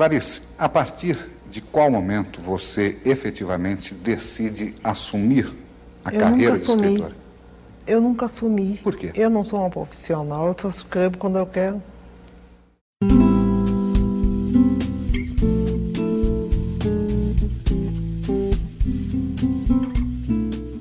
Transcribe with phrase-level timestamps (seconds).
[0.00, 5.54] Clarice, a partir de qual momento você efetivamente decide assumir
[6.02, 6.82] a Eu carreira de assumi.
[6.84, 7.16] escritora?
[7.86, 8.78] Eu nunca assumi.
[8.82, 9.12] Por quê?
[9.14, 11.82] Eu não sou uma profissional, eu só escrevo quando eu quero.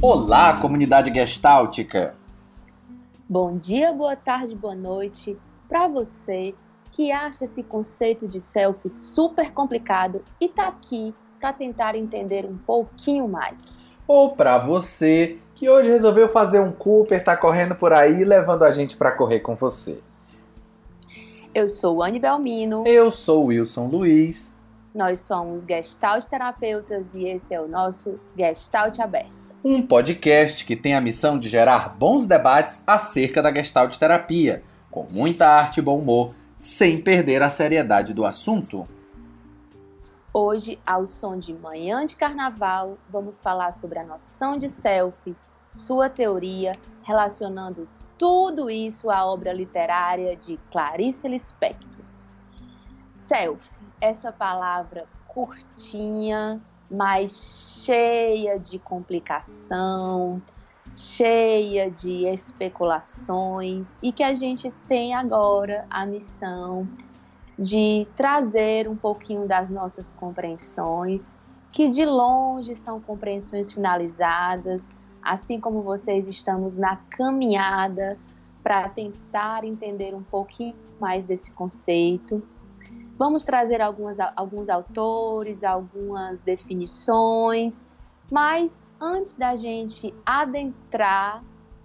[0.01, 2.15] Olá, comunidade gestáltica!
[3.27, 6.55] Bom dia, boa tarde, boa noite para você
[6.99, 12.57] que acha esse conceito de selfie super complicado e tá aqui para tentar entender um
[12.57, 13.57] pouquinho mais.
[14.05, 18.71] Ou para você que hoje resolveu fazer um Cooper, tá correndo por aí levando a
[18.73, 20.01] gente para correr com você.
[21.55, 24.57] Eu sou Anne Belmino, Eu sou Wilson Luiz.
[24.93, 29.39] nós somos Gestalt terapeutas e esse é o nosso Gestalt Aberto.
[29.63, 35.05] um podcast que tem a missão de gerar bons debates acerca da Gestalt terapia, com
[35.09, 38.83] muita arte e bom humor, sem perder a seriedade do assunto.
[40.33, 45.37] Hoje, ao som de Manhã de Carnaval, vamos falar sobre a noção de selfie,
[45.69, 47.87] sua teoria, relacionando
[48.17, 52.03] tudo isso à obra literária de Clarice Lispector.
[53.13, 53.71] Selfie,
[54.01, 60.41] essa palavra curtinha, mas cheia de complicação,
[60.95, 66.87] cheia de especulações e que a gente tem agora a missão
[67.57, 71.33] de trazer um pouquinho das nossas compreensões,
[71.73, 74.89] que de longe são compreensões finalizadas,
[75.21, 78.17] assim como vocês estamos na caminhada
[78.63, 82.41] para tentar entender um pouquinho mais desse conceito.
[83.17, 87.83] Vamos trazer algumas, alguns autores, algumas definições,
[88.31, 91.43] mas antes da gente adentrar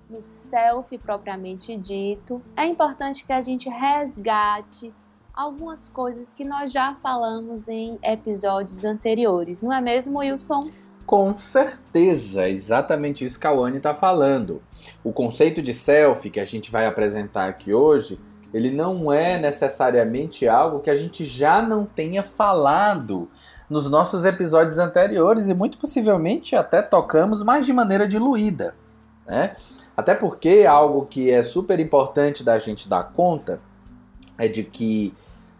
[0.08, 4.92] no self propriamente dito, é importante que a gente resgate
[5.32, 10.60] algumas coisas que nós já falamos em episódios anteriores, não é mesmo, Wilson?
[11.06, 14.62] Com certeza, exatamente isso que a Wani está falando.
[15.02, 18.18] O conceito de selfie que a gente vai apresentar aqui hoje,
[18.54, 23.28] ele não é necessariamente algo que a gente já não tenha falado
[23.68, 28.74] nos nossos episódios anteriores e muito possivelmente até tocamos, mas de maneira diluída,
[29.26, 29.56] né?
[29.96, 33.60] Até porque algo que é super importante da gente dar conta
[34.36, 35.14] é de que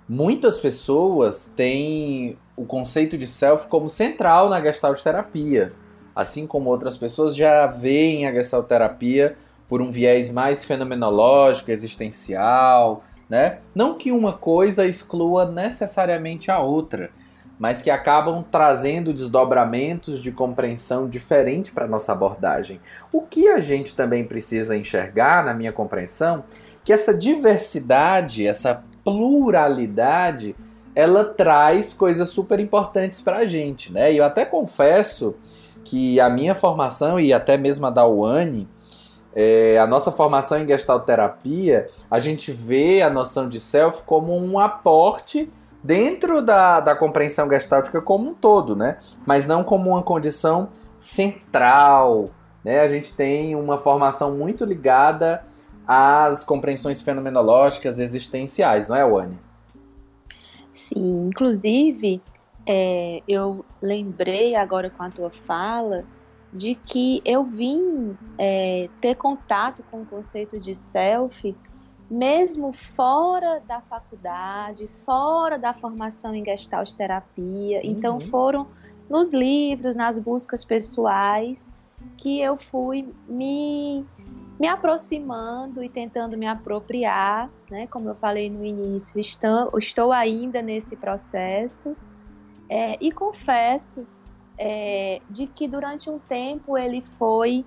[0.08, 5.72] muitas pessoas têm o conceito de self como central na gestalt terapia,
[6.14, 9.36] assim como outras pessoas já veem a gestalt terapia
[9.68, 13.60] por um viés mais fenomenológico, existencial, né?
[13.74, 17.10] Não que uma coisa exclua necessariamente a outra,
[17.58, 22.80] mas que acabam trazendo desdobramentos de compreensão diferente para nossa abordagem.
[23.12, 26.44] O que a gente também precisa enxergar, na minha compreensão,
[26.84, 30.54] que essa diversidade, essa pluralidade,
[30.94, 34.12] ela traz coisas super importantes para a gente, né?
[34.12, 35.34] E eu até confesso
[35.84, 38.68] que a minha formação e até mesmo a da UANI,
[39.34, 44.58] é, a nossa formação em gestalterapia, a gente vê a noção de self como um
[44.58, 45.50] aporte
[45.84, 48.96] dentro da, da compreensão gestáltica como um todo, né?
[49.26, 52.30] Mas não como uma condição central,
[52.64, 52.80] né?
[52.80, 55.44] A gente tem uma formação muito ligada
[55.86, 59.38] às compreensões fenomenológicas existenciais, não é, Wani?
[60.72, 62.22] Sim, inclusive,
[62.66, 66.04] é, eu lembrei agora com a tua fala
[66.50, 71.54] de que eu vim é, ter contato com o conceito de self
[72.14, 77.78] mesmo fora da faculdade, fora da formação em gestalt terapia.
[77.78, 77.90] Uhum.
[77.90, 78.68] Então foram
[79.10, 81.68] nos livros, nas buscas pessoais
[82.16, 84.04] que eu fui me
[84.58, 87.88] me aproximando e tentando me apropriar, né?
[87.88, 91.96] Como eu falei no início, estou, estou ainda nesse processo
[92.68, 94.06] é, e confesso
[94.56, 97.64] é, de que durante um tempo ele foi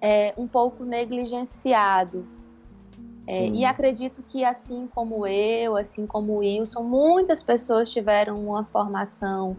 [0.00, 2.26] é, um pouco negligenciado.
[3.30, 8.64] É, e acredito que assim como eu, assim como o Wilson, muitas pessoas tiveram uma
[8.64, 9.54] formação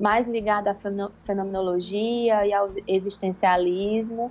[0.00, 4.30] mais ligada à feno- fenomenologia e ao existencialismo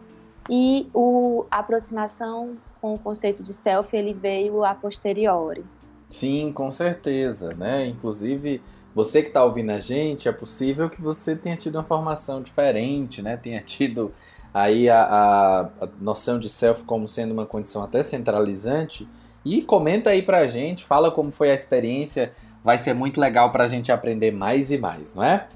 [0.50, 5.64] e o, a aproximação com o conceito de self ele veio a posteriori.
[6.10, 7.86] Sim, com certeza, né?
[7.86, 8.60] Inclusive,
[8.96, 13.22] você que está ouvindo a gente, é possível que você tenha tido uma formação diferente,
[13.22, 13.38] né?
[13.38, 14.12] Tenha tido
[14.54, 19.08] aí a, a, a noção de self como sendo uma condição até centralizante.
[19.44, 22.34] E comenta aí pra gente, fala como foi a experiência,
[22.64, 25.48] vai ser muito legal pra gente aprender mais e mais, não é?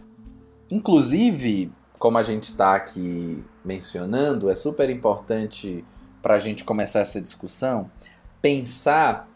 [0.71, 5.85] Inclusive, como a gente está aqui mencionando, é super importante
[6.21, 7.89] para a gente começar essa discussão
[8.41, 9.27] pensar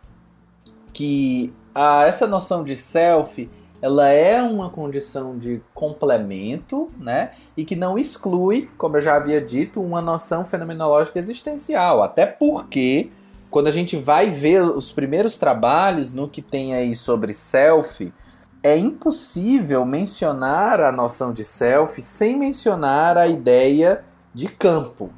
[0.94, 3.50] que a, essa noção de self
[3.81, 7.31] ela é uma condição de complemento, né?
[7.57, 12.04] E que não exclui, como eu já havia dito, uma noção fenomenológica existencial.
[12.04, 13.10] Até porque,
[13.50, 18.13] quando a gente vai ver os primeiros trabalhos no que tem aí sobre self,
[18.62, 25.10] é impossível mencionar a noção de self sem mencionar a ideia de campo.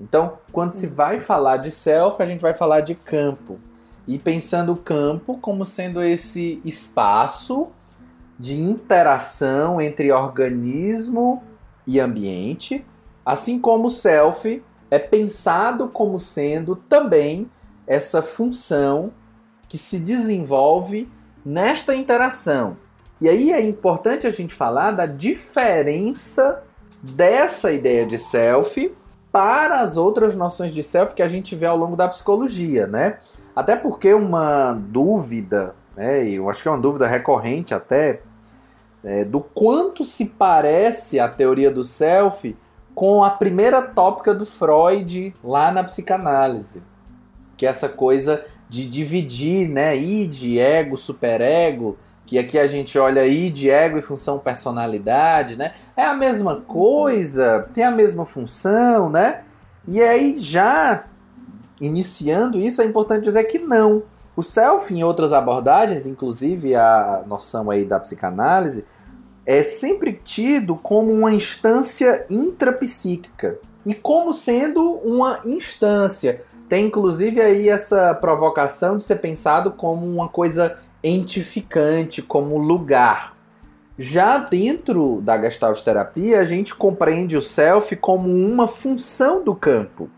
[0.00, 3.60] Então, quando se vai falar de self, a gente vai falar de campo.
[4.08, 7.68] E pensando o campo como sendo esse espaço
[8.40, 11.44] de interação entre organismo
[11.86, 12.82] e ambiente,
[13.22, 17.48] assim como o self é pensado como sendo também
[17.86, 19.12] essa função
[19.68, 21.06] que se desenvolve
[21.44, 22.78] nesta interação.
[23.20, 26.62] E aí é importante a gente falar da diferença
[27.02, 28.90] dessa ideia de self
[29.30, 33.18] para as outras noções de self que a gente vê ao longo da psicologia, né?
[33.54, 38.20] Até porque uma dúvida, né, eu acho que é uma dúvida recorrente até,
[39.04, 42.56] é, do quanto se parece a teoria do self
[42.94, 46.82] com a primeira tópica do Freud lá na psicanálise,
[47.56, 53.26] que é essa coisa de dividir, né, id, ego, superego, que aqui a gente olha
[53.26, 55.72] id, ego e função personalidade, né?
[55.96, 59.40] É a mesma coisa, tem a mesma função, né?
[59.88, 61.06] E aí já
[61.80, 64.04] iniciando isso é importante dizer que não.
[64.40, 68.86] O self, em outras abordagens, inclusive a noção aí da psicanálise,
[69.44, 76.42] é sempre tido como uma instância intrapsíquica e como sendo uma instância.
[76.70, 83.36] Tem inclusive aí essa provocação de ser pensado como uma coisa entificante, como lugar.
[83.98, 90.08] Já dentro da Gestalt terapia, a gente compreende o self como uma função do campo,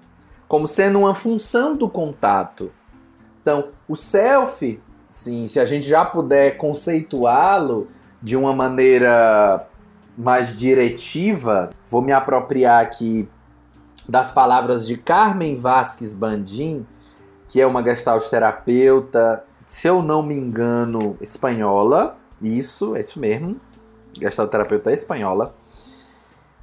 [0.47, 2.71] como sendo uma função do contato.
[3.43, 4.81] Então, o self,
[5.11, 7.89] sim, se a gente já puder conceituá-lo
[8.23, 9.69] de uma maneira
[10.17, 13.29] mais diretiva, vou me apropriar aqui
[14.09, 16.87] das palavras de Carmen Vasques Bandim,
[17.47, 22.17] que é uma gestalt terapeuta, se eu não me engano, espanhola.
[22.41, 23.61] Isso, é isso mesmo.
[24.19, 25.55] Gestalt terapeuta espanhola.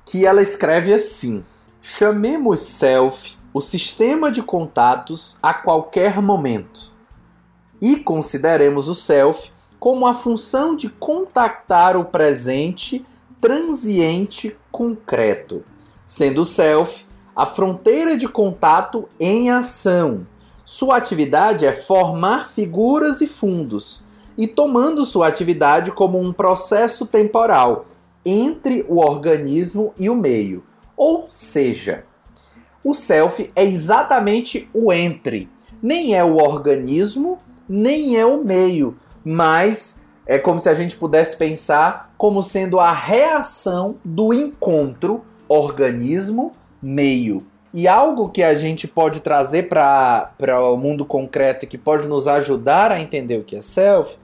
[0.03, 1.45] Que ela escreve assim:
[1.79, 6.97] Chamemos self o sistema de contatos a qualquer momento
[7.81, 13.05] e consideremos o self como a função de contactar o presente
[13.39, 15.63] transiente concreto,
[16.05, 17.05] sendo o self
[17.35, 20.27] a fronteira de contato em ação.
[20.65, 24.03] Sua atividade é formar figuras e fundos,
[24.37, 27.85] e tomando sua atividade como um processo temporal
[28.25, 30.63] entre o organismo e o meio.
[30.95, 32.03] Ou seja,
[32.83, 35.49] o self é exatamente o entre.
[35.81, 41.37] Nem é o organismo, nem é o meio, mas é como se a gente pudesse
[41.37, 47.45] pensar como sendo a reação do encontro organismo-meio.
[47.73, 52.27] E algo que a gente pode trazer para o mundo concreto e que pode nos
[52.27, 54.17] ajudar a entender o que é self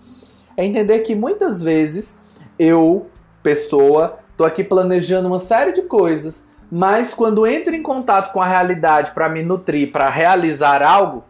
[0.58, 2.20] é entender que muitas vezes
[2.58, 3.08] eu,
[3.43, 8.48] pessoa, estou aqui planejando uma série de coisas, mas quando entro em contato com a
[8.48, 11.24] realidade para me nutrir, para realizar algo,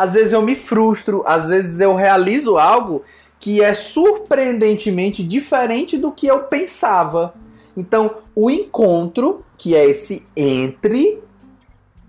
[0.00, 3.02] às vezes eu me frustro, às vezes eu realizo algo
[3.38, 7.34] que é surpreendentemente diferente do que eu pensava.
[7.76, 11.22] Então, o encontro, que é esse entre,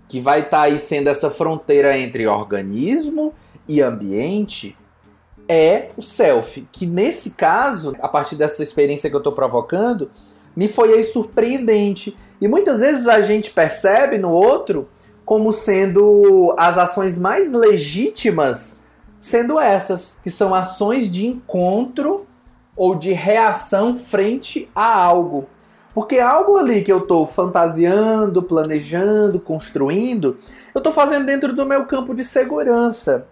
[0.08, 3.34] que vai estar tá aí sendo essa fronteira entre organismo
[3.68, 4.74] e ambiente,
[5.46, 10.10] é o self, que nesse caso, a partir dessa experiência que eu estou provocando,
[10.56, 12.16] me foi aí surpreendente.
[12.40, 14.88] E muitas vezes a gente percebe no outro
[15.24, 18.80] como sendo as ações mais legítimas
[19.22, 22.26] sendo essas, que são ações de encontro
[22.76, 25.46] ou de reação frente a algo.
[25.94, 30.38] Porque algo ali que eu estou fantasiando, planejando, construindo,
[30.74, 33.28] eu estou fazendo dentro do meu campo de segurança.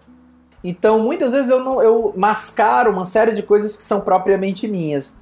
[0.63, 5.17] Então, muitas vezes eu, não, eu mascaro uma série de coisas que são propriamente minhas.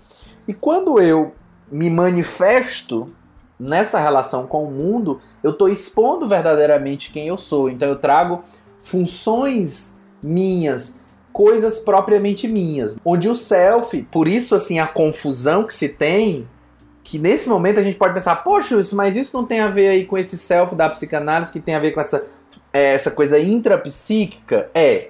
[0.47, 1.33] E quando eu
[1.71, 3.11] me manifesto
[3.59, 7.69] nessa relação com o mundo, eu estou expondo verdadeiramente quem eu sou.
[7.69, 8.43] Então, eu trago
[8.79, 10.99] funções minhas,
[11.31, 12.97] coisas propriamente minhas.
[13.03, 16.47] Onde o self, por isso assim a confusão que se tem
[17.09, 20.05] que nesse momento a gente pode pensar, poxa, mas isso não tem a ver aí
[20.05, 22.23] com esse self da psicanálise que tem a ver com essa,
[22.71, 24.69] é, essa coisa intrapsíquica?
[24.75, 25.09] É.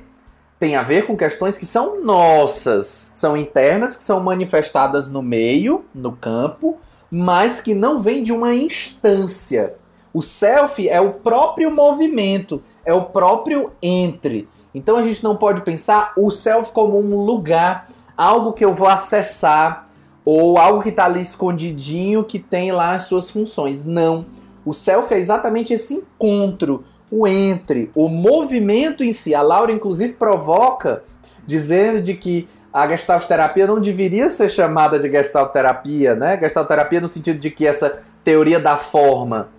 [0.57, 5.83] Tem a ver com questões que são nossas, são internas, que são manifestadas no meio,
[5.93, 6.77] no campo,
[7.11, 9.75] mas que não vêm de uma instância.
[10.13, 14.47] O self é o próprio movimento, é o próprio entre.
[14.73, 17.87] Então a gente não pode pensar o self como um lugar,
[18.17, 19.87] algo que eu vou acessar
[20.25, 23.83] ou algo que está ali escondidinho que tem lá as suas funções.
[23.83, 24.25] Não.
[24.65, 29.33] O self é exatamente esse encontro, o entre, o movimento em si.
[29.33, 31.03] A Laura, inclusive, provoca
[31.47, 36.37] dizendo de que a gestalterapia não deveria ser chamada de gestalterapia, né?
[36.39, 39.49] Gestalterapia no sentido de que essa teoria da forma,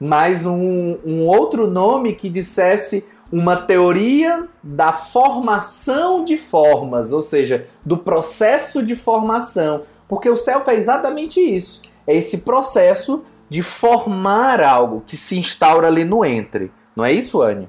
[0.00, 7.66] mas um, um outro nome que dissesse uma teoria da formação de formas, ou seja,
[7.84, 9.82] do processo de formação.
[10.06, 11.82] Porque o self é exatamente isso.
[12.06, 16.72] É esse processo de formar algo que se instaura ali no entre.
[16.96, 17.68] Não é isso, Anne?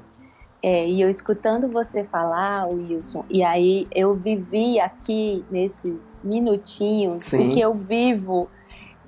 [0.62, 7.54] É, e eu escutando você falar, Wilson, e aí eu vivi aqui nesses minutinhos Sim.
[7.54, 8.50] que eu vivo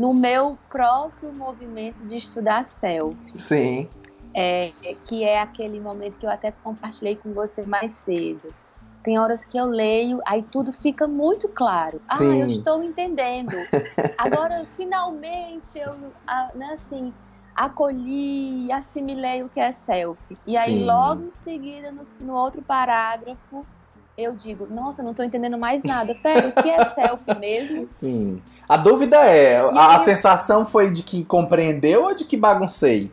[0.02, 3.16] no meu próprio movimento de estudar self.
[3.38, 3.88] Sim.
[4.36, 4.74] É,
[5.08, 8.48] que é aquele momento que eu até compartilhei com você mais cedo.
[9.04, 12.02] Tem horas que eu leio, aí tudo fica muito claro.
[12.18, 12.32] Sim.
[12.32, 13.52] Ah, eu estou entendendo.
[14.18, 16.14] Agora, finalmente, eu,
[16.56, 17.14] né, assim,
[17.56, 20.20] acolhi e assimilei o que é self.
[20.48, 20.86] E aí, Sim.
[20.86, 23.68] logo em seguida, no, no, outro parágrafo,
[24.24, 26.16] eu digo, nossa, não estou entendendo mais nada.
[26.16, 27.88] Pera, o que é self mesmo?
[27.92, 28.42] Sim.
[28.68, 33.12] A dúvida é, a, sensação foi de que compreendeu ou de que baguncei?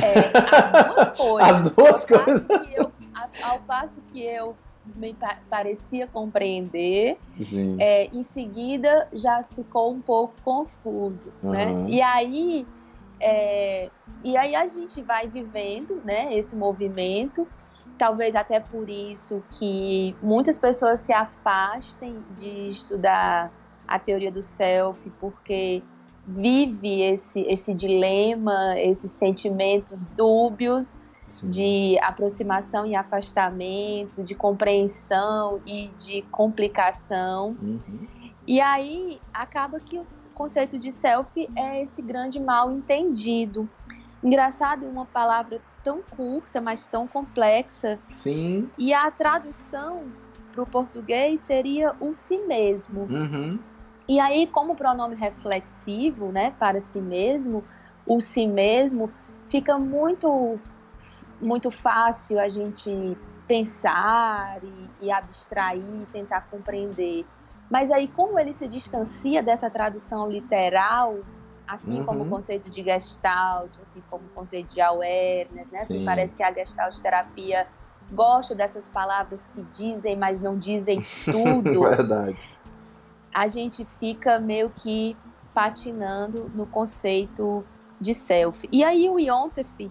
[0.00, 2.44] É, as duas coisas.
[2.44, 2.46] As duas coisas.
[2.74, 2.92] Eu,
[3.42, 4.56] ao passo que eu
[4.96, 5.16] me
[5.48, 7.16] parecia compreender,
[7.78, 11.50] é, em seguida já ficou um pouco confuso, uhum.
[11.50, 11.86] né?
[11.88, 12.66] E aí,
[13.20, 13.88] é,
[14.24, 17.46] e aí a gente vai vivendo, né, esse movimento,
[18.02, 23.48] talvez até por isso que muitas pessoas se afastem de estudar
[23.86, 25.84] a teoria do self, porque
[26.26, 30.96] vive esse, esse dilema, esses sentimentos dúbios
[31.28, 31.48] Sim.
[31.48, 37.56] de aproximação e afastamento, de compreensão e de complicação.
[37.62, 38.08] Uhum.
[38.44, 40.02] E aí acaba que o
[40.34, 43.70] conceito de self é esse grande mal entendido.
[44.24, 47.98] Engraçado, uma palavra tão curta, mas tão complexa.
[48.08, 48.70] Sim.
[48.78, 50.06] E a tradução
[50.52, 53.02] para o português seria o si mesmo.
[53.10, 53.58] Uhum.
[54.08, 57.64] E aí, como pronome reflexivo, né, para si mesmo,
[58.06, 59.10] o si mesmo,
[59.48, 60.58] fica muito
[61.40, 63.16] muito fácil a gente
[63.48, 67.26] pensar e, e abstrair, tentar compreender.
[67.68, 71.18] Mas aí, como ele se distancia dessa tradução literal,
[71.72, 72.04] assim uhum.
[72.04, 75.80] como o conceito de gestalt, assim como o conceito de awareness, né?
[75.80, 77.66] Assim, parece que a gestalt terapia
[78.12, 81.80] gosta dessas palavras que dizem, mas não dizem tudo.
[81.88, 82.50] Verdade.
[83.34, 85.16] A gente fica meio que
[85.54, 87.64] patinando no conceito
[87.98, 88.68] de self.
[88.70, 89.90] E aí o Iontef,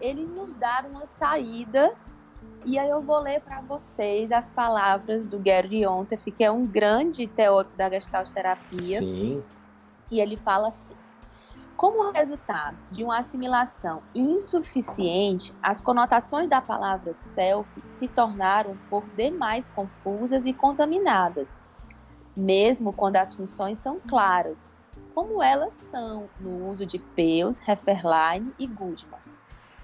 [0.00, 1.94] ele nos dá uma saída.
[2.64, 6.66] E aí eu vou ler para vocês as palavras do Gary Ontef, que é um
[6.66, 8.98] grande teórico da Gestalt terapia.
[8.98, 9.42] Sim.
[10.10, 10.93] E ele fala assim:
[11.76, 19.70] como resultado de uma assimilação insuficiente, as conotações da palavra self se tornaram por demais
[19.70, 21.56] confusas e contaminadas,
[22.36, 24.56] mesmo quando as funções são claras,
[25.14, 29.20] como elas são no uso de Peus, Hefferlein e Goodman.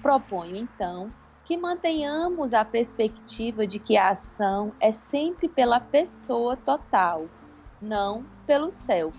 [0.03, 1.13] Proponho, então,
[1.45, 7.27] que mantenhamos a perspectiva de que a ação é sempre pela pessoa total,
[7.83, 9.19] não pelo self,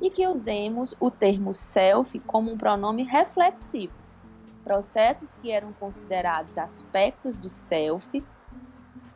[0.00, 3.92] e que usemos o termo self como um pronome reflexivo.
[4.62, 8.24] Processos que eram considerados aspectos do self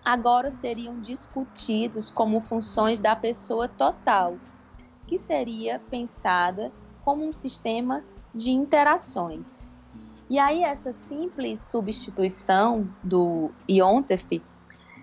[0.04, 4.38] agora seriam discutidos como funções da pessoa total,
[5.06, 6.72] que seria pensada
[7.04, 8.02] como um sistema
[8.34, 9.60] de interações.
[10.30, 14.42] E aí essa simples substituição do Iontef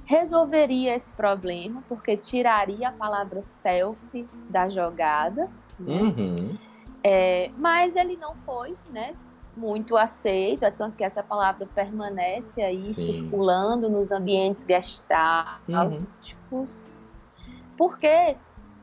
[0.06, 5.50] resolveria esse problema, porque tiraria a palavra self da jogada.
[5.80, 6.58] Uhum.
[7.04, 9.16] É, mas ele não foi, né?
[9.56, 13.06] Muito aceito, é tanto que essa palavra permanece aí Sim.
[13.06, 15.62] circulando nos ambientes gestálticos.
[16.52, 16.86] Uhum.
[17.78, 18.36] Porque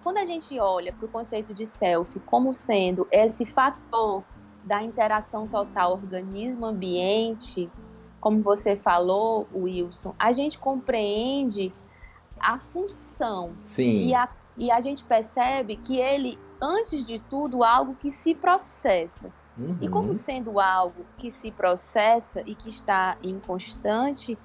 [0.02, 4.24] quando a gente olha para o conceito de self como sendo esse fator
[4.64, 7.70] da interação total organismo-ambiente,
[8.20, 11.72] como você falou, Wilson, a gente compreende
[12.38, 13.52] a função.
[13.64, 14.06] Sim.
[14.06, 19.32] E a, e a gente percebe que ele, antes de tudo, algo que se processa.
[19.58, 19.76] Uhum.
[19.80, 24.38] E como sendo algo que se processa e que está em constante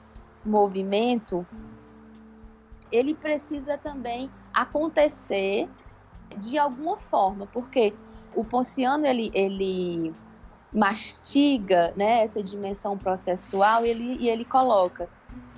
[0.44, 1.46] movimento,
[2.92, 5.70] ele precisa também acontecer
[6.38, 7.94] de alguma forma, porque
[8.36, 10.14] o Ponciano ele, ele
[10.74, 15.10] mastiga né, essa dimensão processual e ele, e ele coloca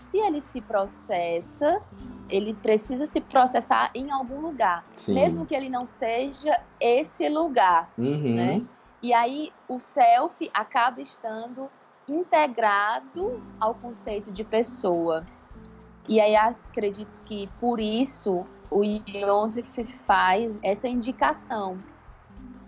[0.09, 1.81] se ele se processa,
[2.29, 5.15] ele precisa se processar em algum lugar, Sim.
[5.15, 8.35] mesmo que ele não seja esse lugar, Uhum.
[8.35, 8.61] né?
[9.01, 11.69] E aí o self acaba estando
[12.07, 15.25] integrado ao conceito de pessoa.
[16.07, 21.77] E aí acredito que por isso o Yontif faz essa indicação.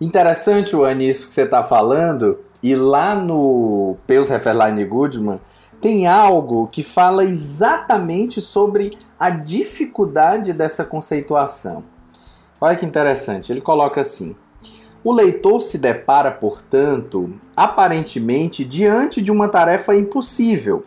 [0.00, 2.38] Interessante, Wani, isso que você está falando.
[2.62, 5.40] E lá no Peus Hefferlein Goodman
[5.82, 11.82] tem algo que fala exatamente sobre a dificuldade dessa conceituação.
[12.60, 14.36] Olha que interessante, ele coloca assim:
[15.02, 20.86] o leitor se depara, portanto, aparentemente diante de uma tarefa impossível.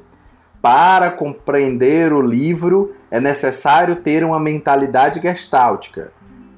[0.62, 6.12] Para compreender o livro, é necessário ter uma mentalidade gestáltica.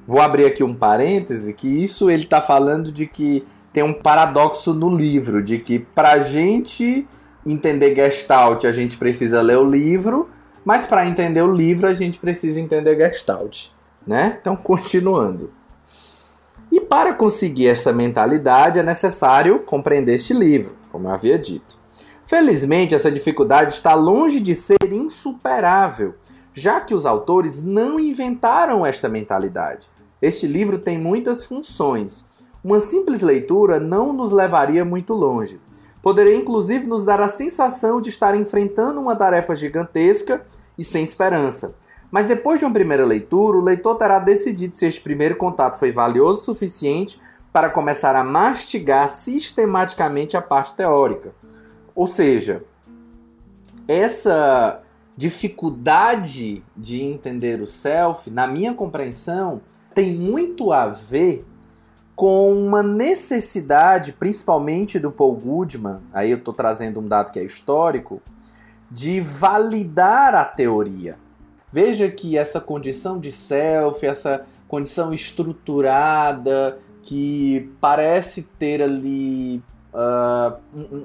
[0.06, 4.72] Vou abrir aqui um parêntese, que isso ele está falando de que tem um paradoxo
[4.72, 7.06] no livro, de que para gente
[7.52, 10.28] entender Gestalt a gente precisa ler o livro,
[10.64, 13.68] mas para entender o livro a gente precisa entender Gestalt,
[14.06, 14.38] né?
[14.40, 15.52] Então, continuando.
[16.70, 21.78] E para conseguir essa mentalidade é necessário compreender este livro, como eu havia dito.
[22.26, 26.14] Felizmente, essa dificuldade está longe de ser insuperável,
[26.52, 29.88] já que os autores não inventaram esta mentalidade.
[30.20, 32.26] Este livro tem muitas funções.
[32.62, 35.58] Uma simples leitura não nos levaria muito longe.
[36.02, 40.44] Poderia inclusive nos dar a sensação de estar enfrentando uma tarefa gigantesca
[40.76, 41.74] e sem esperança.
[42.10, 45.92] Mas depois de uma primeira leitura, o leitor terá decidido se este primeiro contato foi
[45.92, 47.20] valioso o suficiente
[47.52, 51.32] para começar a mastigar sistematicamente a parte teórica.
[51.94, 52.62] Ou seja,
[53.86, 54.82] essa
[55.16, 59.60] dificuldade de entender o self, na minha compreensão,
[59.94, 61.44] tem muito a ver
[62.18, 67.44] com uma necessidade, principalmente do Paul Goodman, aí eu estou trazendo um dado que é
[67.44, 68.20] histórico,
[68.90, 71.16] de validar a teoria.
[71.72, 79.62] Veja que essa condição de self, essa condição estruturada, que parece ter ali
[79.94, 80.58] uh,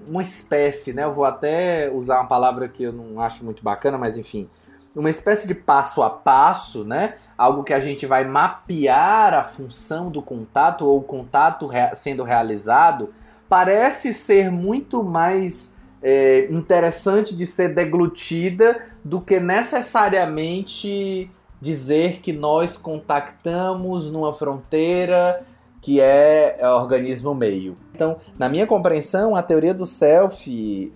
[0.10, 1.04] uma espécie, né?
[1.04, 4.50] Eu vou até usar uma palavra que eu não acho muito bacana, mas enfim,
[4.96, 7.16] uma espécie de passo a passo, né?
[7.38, 12.24] Algo que a gente vai mapear a função do contato ou o contato rea sendo
[12.24, 13.14] realizado,
[13.50, 21.30] parece ser muito mais é, interessante de ser deglutida do que necessariamente
[21.60, 25.46] dizer que nós contactamos numa fronteira
[25.82, 27.78] que é, é organismo meio.
[27.94, 30.94] Então, na minha compreensão, a teoria do self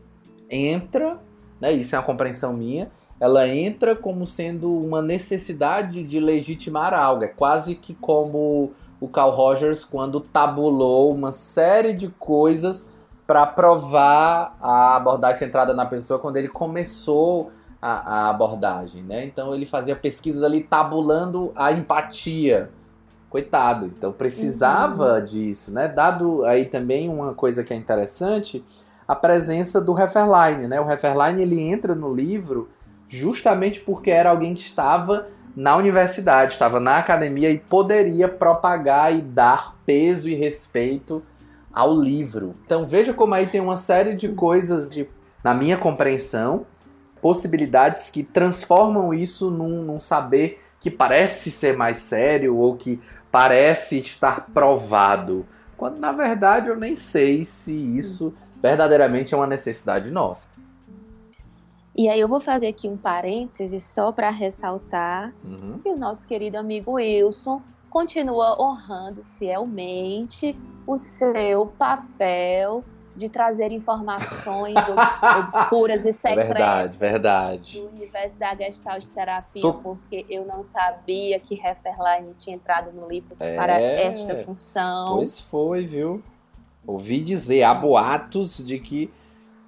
[0.49, 1.19] entra,
[1.59, 7.23] né, isso é uma compreensão minha, ela entra como sendo uma necessidade de legitimar algo.
[7.23, 12.91] É quase que como o Carl Rogers quando tabulou uma série de coisas
[13.25, 17.51] para provar a abordagem centrada na pessoa quando ele começou
[17.81, 19.25] a, a, abordagem, né?
[19.25, 22.71] Então ele fazia pesquisas ali tabulando a empatia.
[23.29, 25.25] Coitado, então precisava uhum.
[25.25, 25.89] disso, né?
[25.89, 28.63] Dado aí também uma coisa que é interessante,
[29.05, 30.79] a presença do Hefferlein, né?
[30.79, 32.69] O Hefferlein ele entra no livro
[33.07, 39.21] justamente porque era alguém que estava na universidade, estava na academia e poderia propagar e
[39.21, 41.23] dar peso e respeito
[41.73, 42.55] ao livro.
[42.65, 45.07] Então veja como aí tem uma série de coisas de,
[45.43, 46.65] na minha compreensão,
[47.21, 53.99] possibilidades que transformam isso num, num saber que parece ser mais sério ou que parece
[53.99, 60.47] estar provado, quando na verdade eu nem sei se isso verdadeiramente é uma necessidade nossa.
[61.97, 65.79] E aí eu vou fazer aqui um parêntese só para ressaltar Uhum.
[65.79, 70.55] que o nosso querido amigo Wilson continua honrando fielmente
[70.85, 72.83] o seu papel
[73.15, 74.99] de trazer informações ob-
[75.39, 77.79] obscuras e É secretas verdade, verdade.
[77.79, 83.09] do universo da Gestalt terapia, Tô- porque eu não sabia que Hefferlein tinha entrado no
[83.09, 83.55] livro É.
[83.55, 85.15] para esta função.
[85.15, 86.21] Pois foi, viu?
[86.85, 89.11] Ouvi dizer, há boatos de que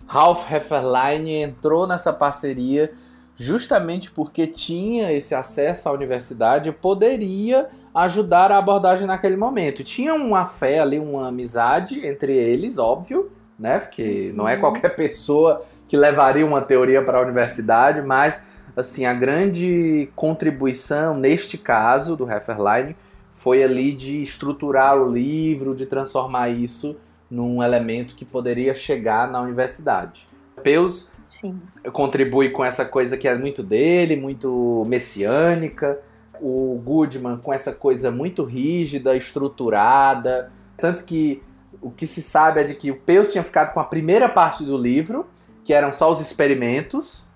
[0.09, 2.91] Ralph Hefferlein entrou nessa parceria
[3.35, 9.83] justamente porque tinha esse acesso à universidade e poderia ajudar a abordagem naquele momento.
[9.83, 13.77] Tinha uma fé ali, uma amizade entre eles, óbvio, né?
[13.77, 14.61] Porque não é Uhum.
[14.61, 18.43] qualquer pessoa que levaria uma teoria para a universidade, mas
[18.75, 22.93] assim, a grande contribuição neste caso do Hefferlein
[23.29, 26.97] foi ali de estruturar o livro, de transformar isso
[27.29, 30.25] num elemento que poderia chegar na universidade.
[30.63, 31.61] Peus Sim.
[31.93, 35.99] contribui com essa coisa que é muito dele, muito messiânica.
[36.41, 40.51] O Goodman com essa coisa muito rígida, estruturada.
[40.77, 41.41] Tanto que
[41.81, 44.63] o que se sabe é de que o Peus tinha ficado com a primeira parte
[44.63, 45.27] do livro,
[45.63, 47.27] que eram só os experimentos.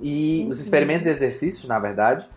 [0.00, 2.28] e os experimentos e exercícios, na verdade.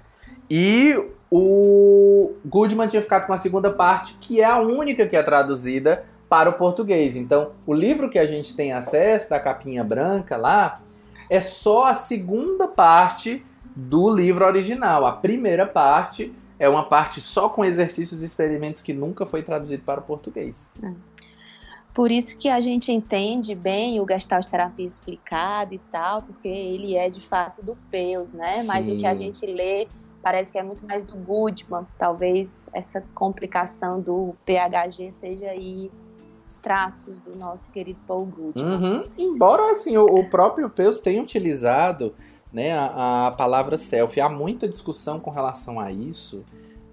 [0.49, 0.95] E
[1.31, 6.05] o Goodman tinha ficado com a segunda parte, que é a única que é traduzida
[6.30, 7.16] para o português.
[7.16, 10.82] Então, o livro que a gente tem acesso, da capinha branca lá,
[11.30, 15.06] é só a segunda parte do livro original.
[15.06, 19.84] A primeira parte é uma parte só com exercícios e experimentos que nunca foi traduzido
[19.84, 20.72] para o português.
[20.82, 20.92] É.
[21.94, 26.96] Por isso que a gente entende bem o Gestalt Terapia explicado e tal, porque ele
[26.96, 28.54] é de fato do Peus, né?
[28.54, 28.68] Sim.
[28.68, 29.88] Mas o que a gente lê
[30.22, 31.86] parece que é muito mais do Goodman.
[31.98, 35.92] Talvez essa complicação do PHG seja aí
[36.65, 38.65] traços do nosso querido Paul Goodman.
[38.65, 39.04] Uhum.
[39.15, 42.15] Embora assim o, o próprio Peus tenha utilizado
[42.51, 46.43] né, a, a palavra self, há muita discussão com relação a isso.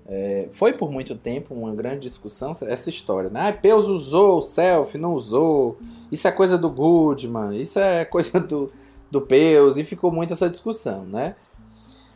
[0.06, 3.48] É, foi por muito tempo uma grande discussão essa história, né?
[3.48, 5.78] Ah, Peus usou, Self não usou,
[6.11, 8.70] isso é coisa do Goodman, isso é coisa do,
[9.11, 11.35] do Peus, e ficou muito essa discussão, né?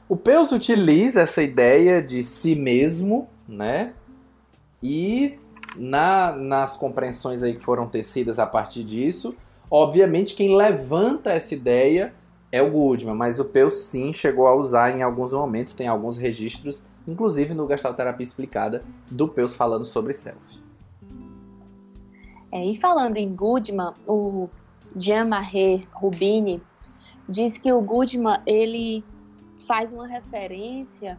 [0.08, 3.94] O Peus utiliza essa ideia de si mesmo, né?
[4.82, 5.38] E
[5.78, 9.34] na, nas compreensões aí que foram tecidas a partir disso,
[9.70, 12.14] obviamente quem levanta essa ideia
[12.52, 16.16] é o Goodman, mas o Peus sim chegou a usar em alguns momentos, tem alguns
[16.16, 20.60] registros inclusive no Gastroterapia Explicada, do Peus falando sobre self.
[22.50, 24.48] É, e falando em Goodman, o
[24.96, 26.60] Jean-Marie Rubini
[27.28, 29.04] diz que o Goodman ele
[29.66, 31.18] faz uma referência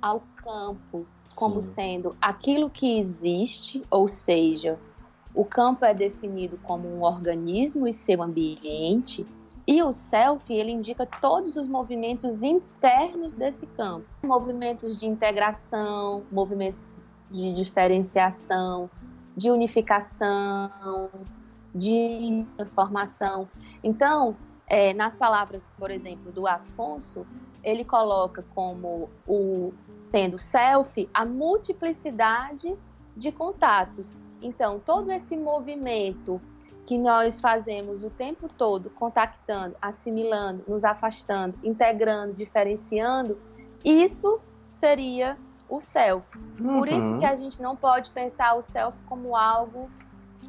[0.00, 1.74] ao campo como Sim.
[1.74, 4.78] sendo aquilo que existe, ou seja,
[5.34, 9.24] o campo é definido como um organismo e seu ambiente,
[9.66, 14.04] e o self, ele indica todos os movimentos internos desse campo.
[14.22, 16.84] Movimentos de integração, movimentos
[17.30, 18.90] de diferenciação,
[19.36, 21.08] de unificação,
[21.74, 23.48] de transformação.
[23.82, 27.24] Então, é, nas palavras, por exemplo, do Afonso,
[27.62, 32.76] ele coloca como o sendo self a multiplicidade
[33.16, 34.14] de contatos.
[34.42, 36.40] Então, todo esse movimento
[36.84, 43.38] que nós fazemos o tempo todo, contactando, assimilando, nos afastando, integrando, diferenciando,
[43.84, 45.38] isso seria
[45.68, 46.26] o self.
[46.36, 46.80] Uhum.
[46.80, 49.88] Por isso que a gente não pode pensar o self como algo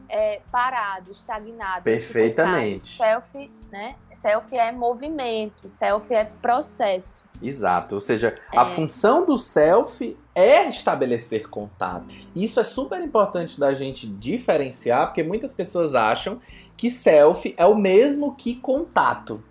[0.09, 1.83] é, parado, estagnado.
[1.83, 2.97] Perfeitamente.
[2.97, 3.95] Self, né?
[4.13, 7.23] Self é movimento, self é processo.
[7.41, 7.95] Exato.
[7.95, 8.57] Ou seja, é.
[8.57, 12.05] a função do self é estabelecer contato.
[12.35, 16.39] Isso é super importante da gente diferenciar, porque muitas pessoas acham
[16.77, 19.43] que self é o mesmo que contato.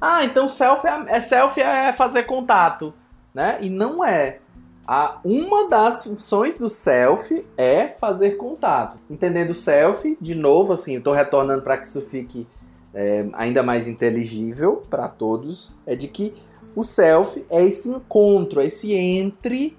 [0.00, 2.94] Ah, então self é, é self é fazer contato,
[3.34, 3.58] né?
[3.60, 4.38] E não é.
[4.86, 8.98] A, uma das funções do self é fazer contato.
[9.08, 12.46] Entendendo self, de novo, assim, eu tô retornando para que isso fique
[12.92, 16.34] é, ainda mais inteligível para todos, é de que
[16.74, 19.78] o self é esse encontro, é esse entre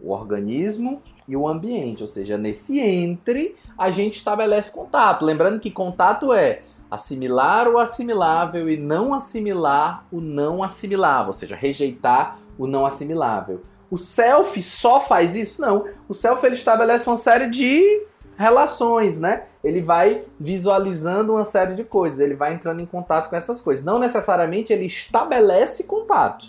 [0.00, 5.24] o organismo e o ambiente, ou seja, nesse entre a gente estabelece contato.
[5.24, 11.56] Lembrando que contato é assimilar o assimilável e não assimilar o não assimilável, ou seja,
[11.56, 13.62] rejeitar o não assimilável.
[13.90, 15.60] O self só faz isso?
[15.60, 15.86] Não.
[16.08, 18.04] O self ele estabelece uma série de
[18.36, 19.44] relações, né?
[19.62, 23.84] Ele vai visualizando uma série de coisas, ele vai entrando em contato com essas coisas.
[23.84, 26.48] Não necessariamente ele estabelece contato.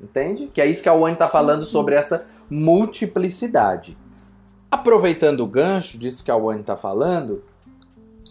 [0.00, 0.46] Entende?
[0.52, 3.96] Que é isso que a Wayne está falando sobre essa multiplicidade.
[4.70, 7.44] Aproveitando o gancho disso que a Wayne está falando,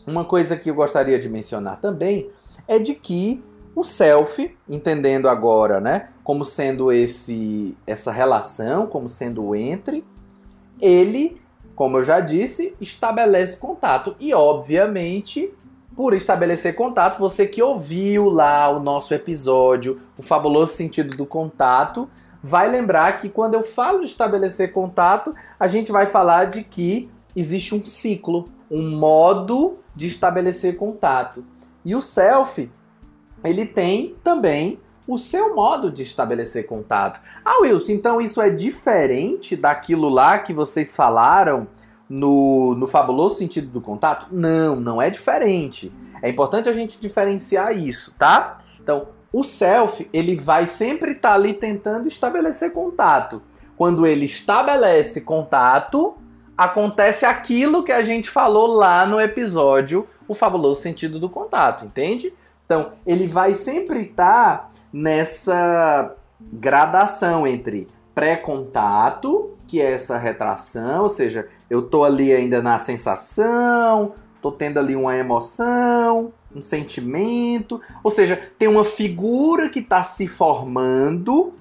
[0.07, 2.31] uma coisa que eu gostaria de mencionar também
[2.67, 3.43] é de que
[3.75, 10.05] o self, entendendo agora, né, como sendo esse essa relação, como sendo o entre,
[10.79, 11.41] ele
[11.73, 14.15] como eu já disse, estabelece contato.
[14.19, 15.51] E, obviamente,
[15.95, 22.07] por estabelecer contato, você que ouviu lá o nosso episódio, o fabuloso sentido do contato,
[22.43, 27.09] vai lembrar que quando eu falo de estabelecer contato, a gente vai falar de que
[27.35, 31.43] existe um ciclo, um modo de estabelecer contato.
[31.83, 32.69] E o self,
[33.43, 34.79] ele tem também
[35.09, 37.19] o seu modo de estabelecer contato.
[37.43, 41.67] Ah, Wilson, então isso é diferente daquilo lá que vocês falaram
[42.07, 44.27] no, no fabuloso sentido do contato?
[44.31, 45.91] Não, não é diferente.
[46.21, 48.59] É importante a gente diferenciar isso, tá?
[48.79, 53.41] Então, o self, ele vai sempre estar tá ali tentando estabelecer contato.
[53.75, 56.17] Quando ele estabelece contato,
[56.55, 62.31] acontece aquilo que a gente falou lá no episódio O Fabuloso Sentido do Contato, entende?
[62.71, 71.09] Então, ele vai sempre estar tá nessa gradação entre pré-contato, que é essa retração, ou
[71.09, 78.11] seja, eu tô ali ainda na sensação, tô tendo ali uma emoção, um sentimento, ou
[78.11, 81.55] seja, tem uma figura que está se formando.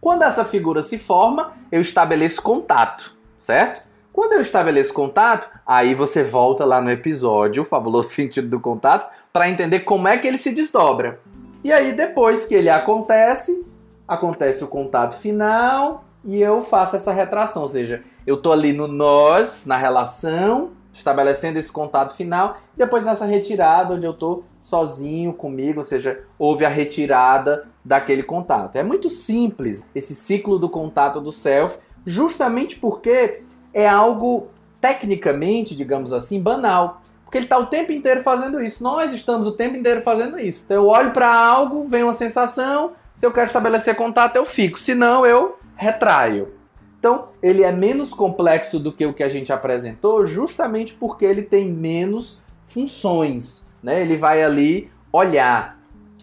[0.00, 3.84] Quando essa figura se forma, eu estabeleço contato, certo?
[4.12, 9.06] Quando eu estabeleço contato, aí você volta lá no episódio, o fabuloso sentido do contato,
[9.34, 11.18] para entender como é que ele se desdobra.
[11.64, 13.66] E aí depois que ele acontece,
[14.06, 18.86] acontece o contato final e eu faço essa retração, ou seja, eu tô ali no
[18.86, 25.80] nós, na relação, estabelecendo esse contato final, depois nessa retirada onde eu tô sozinho comigo,
[25.80, 28.76] ou seja, houve a retirada daquele contato.
[28.76, 33.42] É muito simples esse ciclo do contato do self, justamente porque
[33.72, 34.46] é algo
[34.80, 37.02] tecnicamente, digamos assim, banal.
[37.34, 38.80] Porque ele está o tempo inteiro fazendo isso.
[38.80, 40.62] Nós estamos o tempo inteiro fazendo isso.
[40.64, 44.78] Então eu olho para algo, vem uma sensação, se eu quero estabelecer contato, eu fico.
[44.78, 46.54] Se não, eu retraio.
[46.96, 51.42] Então, ele é menos complexo do que o que a gente apresentou, justamente porque ele
[51.42, 53.66] tem menos funções.
[53.82, 54.00] Né?
[54.00, 55.76] Ele vai ali olhar.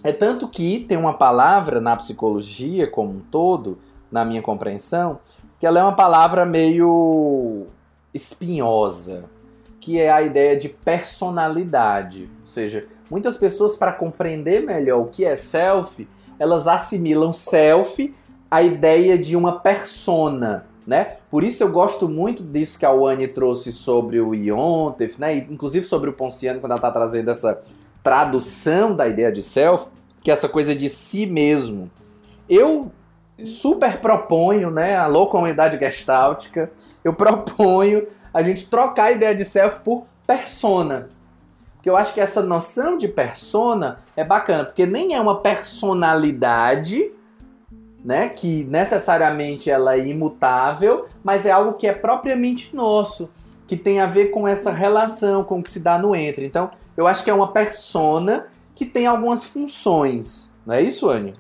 [0.06, 3.78] É tanto que tem uma palavra na psicologia como um todo,
[4.10, 5.20] na minha compreensão,
[5.60, 7.68] que ela é uma palavra meio
[8.14, 9.30] espinhosa,
[9.82, 12.30] que é a ideia de personalidade.
[12.42, 18.14] Ou seja, muitas pessoas, para compreender melhor o que é self, elas assimilam self
[18.50, 21.18] à ideia de uma persona, né?
[21.32, 25.36] Por isso eu gosto muito disso que a Wani trouxe sobre o Iontef, né?
[25.36, 27.60] Inclusive sobre o Ponciano, quando ela está trazendo essa
[28.04, 29.88] tradução da ideia de self,
[30.22, 31.90] que é essa coisa de si mesmo.
[32.48, 32.92] Eu
[33.44, 34.96] super proponho, né?
[34.96, 36.70] Alô, comunidade gestáltica,
[37.04, 41.10] eu proponho a gente trocar a ideia de self por persona.
[41.76, 47.12] Porque eu acho que essa noção de persona é bacana, porque nem é uma personalidade,
[48.06, 53.30] né, que necessariamente ela é imutável, mas é algo que é propriamente nosso,
[53.68, 56.46] que tem a ver com essa relação, com o que se dá no entre.
[56.46, 60.52] Então, eu acho que é uma persona que tem algumas funções.
[60.66, 61.34] Não é isso, Anne?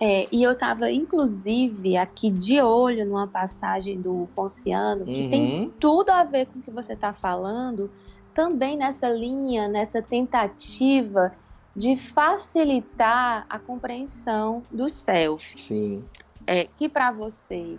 [0.00, 5.30] É, e eu estava, inclusive, aqui de olho numa passagem do Ponciano, que uhum.
[5.30, 7.90] tem tudo a ver com o que você está falando,
[8.34, 11.32] também nessa linha, nessa tentativa
[11.76, 15.58] de facilitar a compreensão do self.
[15.58, 16.04] Sim.
[16.46, 17.78] É, que para você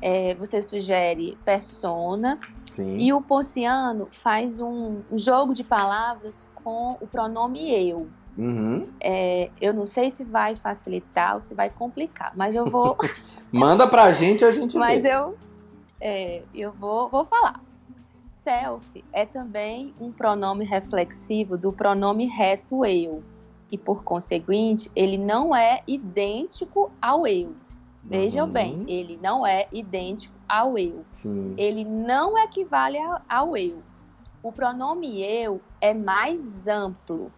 [0.00, 2.98] é, você sugere persona Sim.
[2.98, 8.06] e o Ponciano faz um, um, jogo de palavras com o pronome eu.
[8.36, 8.88] Uhum.
[9.00, 12.96] É, eu não sei se vai facilitar ou se vai complicar, mas eu vou.
[13.50, 14.76] Manda pra gente a gente.
[14.76, 15.14] Mas vê.
[15.14, 15.36] eu,
[16.00, 17.60] é, eu vou, vou falar
[18.46, 23.24] self é também um pronome reflexivo do pronome reto eu.
[23.68, 27.52] E por conseguinte, ele não é idêntico ao eu.
[28.04, 28.52] Vejam uhum.
[28.52, 31.04] bem, ele não é idêntico ao eu.
[31.10, 31.56] Sim.
[31.58, 33.82] Ele não equivale ao eu.
[34.40, 37.32] O pronome eu é mais amplo,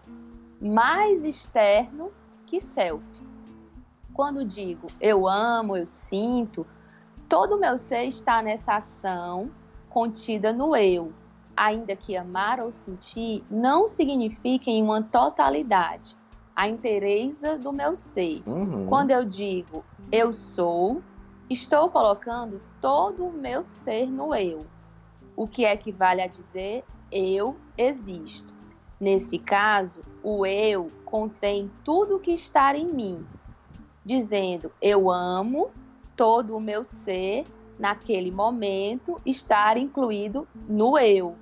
[0.60, 2.12] mais externo
[2.46, 3.06] que self.
[4.12, 6.66] Quando digo eu amo, eu sinto,
[7.28, 9.50] todo o meu ser está nessa ação
[9.88, 11.12] contida no eu,
[11.56, 16.16] ainda que amar ou sentir não signifiquem uma totalidade,
[16.54, 18.42] a inteireza do meu ser.
[18.46, 18.86] Uhum.
[18.86, 21.02] Quando eu digo eu sou,
[21.48, 24.66] estou colocando todo o meu ser no eu,
[25.36, 28.57] o que equivale a dizer eu existo.
[29.00, 33.24] Nesse caso, o eu contém tudo o que está em mim,
[34.04, 35.70] dizendo eu amo
[36.16, 37.44] todo o meu ser
[37.78, 41.36] naquele momento, estar incluído no eu,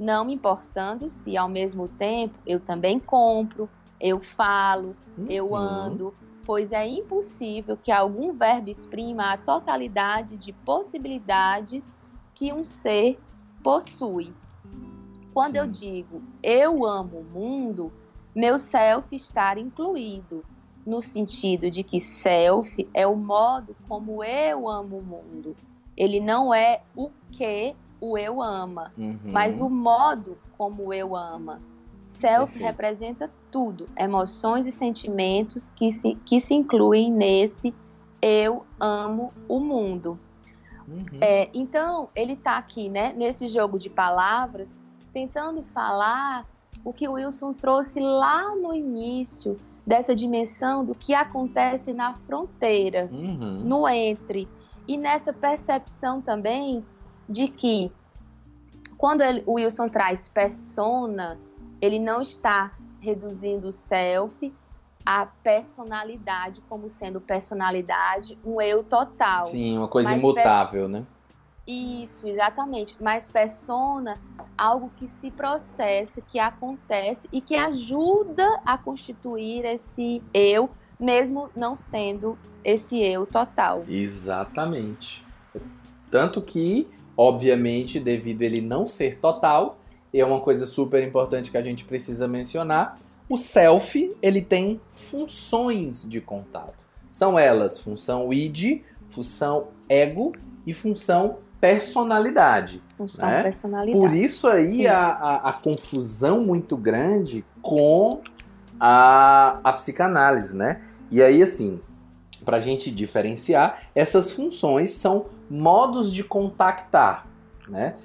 [0.00, 3.68] não me importando se ao mesmo tempo eu também compro,
[4.00, 5.26] eu falo, uhum.
[5.28, 6.14] eu ando,
[6.46, 11.94] pois é impossível que algum verbo exprima a totalidade de possibilidades
[12.34, 13.20] que um ser
[13.62, 14.32] possui.
[15.32, 15.58] Quando Sim.
[15.58, 17.92] eu digo eu amo o mundo,
[18.34, 20.44] meu self está incluído,
[20.86, 25.56] no sentido de que self é o modo como eu amo o mundo.
[25.96, 29.18] Ele não é o que o eu ama, uhum.
[29.24, 31.60] mas o modo como eu ama.
[32.06, 32.66] Self Perfeito.
[32.66, 37.74] representa tudo, emoções e sentimentos que se, que se incluem nesse
[38.22, 40.18] eu amo o mundo.
[40.88, 41.04] Uhum.
[41.20, 44.76] É, então, ele está aqui, né, nesse jogo de palavras,
[45.12, 46.46] tentando falar
[46.84, 53.08] o que o Wilson trouxe lá no início dessa dimensão do que acontece na fronteira,
[53.10, 53.62] uhum.
[53.64, 54.48] no entre
[54.86, 56.84] e nessa percepção também
[57.28, 57.92] de que
[58.96, 61.38] quando ele, o Wilson traz persona,
[61.80, 64.52] ele não está reduzindo o self
[65.04, 69.46] à personalidade como sendo personalidade um eu total.
[69.46, 71.06] Sim, uma coisa imutável, né?
[71.66, 72.96] Isso, exatamente.
[73.00, 74.18] Mas persona
[74.56, 81.76] algo que se processa, que acontece e que ajuda a constituir esse eu, mesmo não
[81.76, 83.80] sendo esse eu total.
[83.88, 85.24] Exatamente.
[86.10, 89.78] Tanto que, obviamente, devido ele não ser total,
[90.12, 94.80] e é uma coisa super importante que a gente precisa mencionar, o self, ele tem
[94.88, 96.74] funções de contato.
[97.12, 100.32] São elas função id, função ego
[100.66, 102.82] e função personalidade.
[102.96, 103.42] Função né?
[103.42, 103.98] personalidade.
[103.98, 108.20] Por isso aí a, a, a confusão muito grande com
[108.78, 110.80] a, a psicanálise, né?
[111.10, 111.80] E aí, assim,
[112.44, 117.26] para a gente diferenciar, essas funções são modos de contactar,
[117.68, 117.96] né?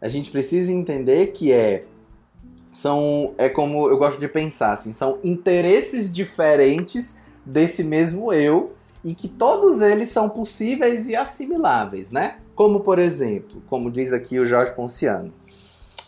[0.00, 1.84] A gente precisa entender que é
[2.70, 8.72] são é como eu gosto de pensar assim, são interesses diferentes desse mesmo eu
[9.04, 12.38] e que todos eles são possíveis e assimiláveis, né?
[12.54, 15.32] Como por exemplo, como diz aqui o Jorge Ponciano,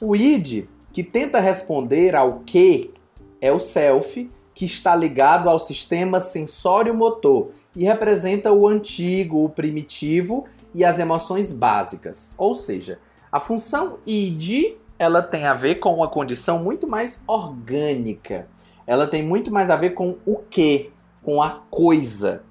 [0.00, 2.92] o id que tenta responder ao que
[3.40, 10.44] é o self que está ligado ao sistema sensório-motor e representa o antigo, o primitivo
[10.72, 12.32] e as emoções básicas.
[12.38, 13.00] Ou seja,
[13.32, 18.46] a função id ela tem a ver com uma condição muito mais orgânica.
[18.86, 22.44] Ela tem muito mais a ver com o que, com a coisa.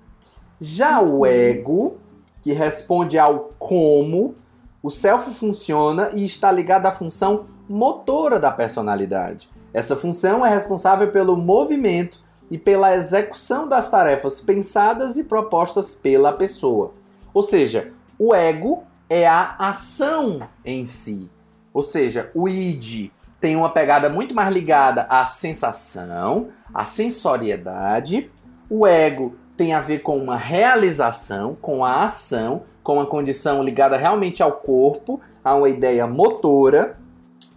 [0.65, 1.97] Já o ego,
[2.41, 4.33] que responde ao como,
[4.81, 9.49] o self funciona e está ligado à função motora da personalidade.
[9.73, 16.31] Essa função é responsável pelo movimento e pela execução das tarefas pensadas e propostas pela
[16.31, 16.93] pessoa.
[17.33, 21.29] Ou seja, o ego é a ação em si.
[21.73, 28.31] Ou seja, o id tem uma pegada muito mais ligada à sensação, à sensoriedade.
[28.69, 33.97] O ego tem a ver com uma realização, com a ação, com uma condição ligada
[33.97, 36.97] realmente ao corpo, a uma ideia motora.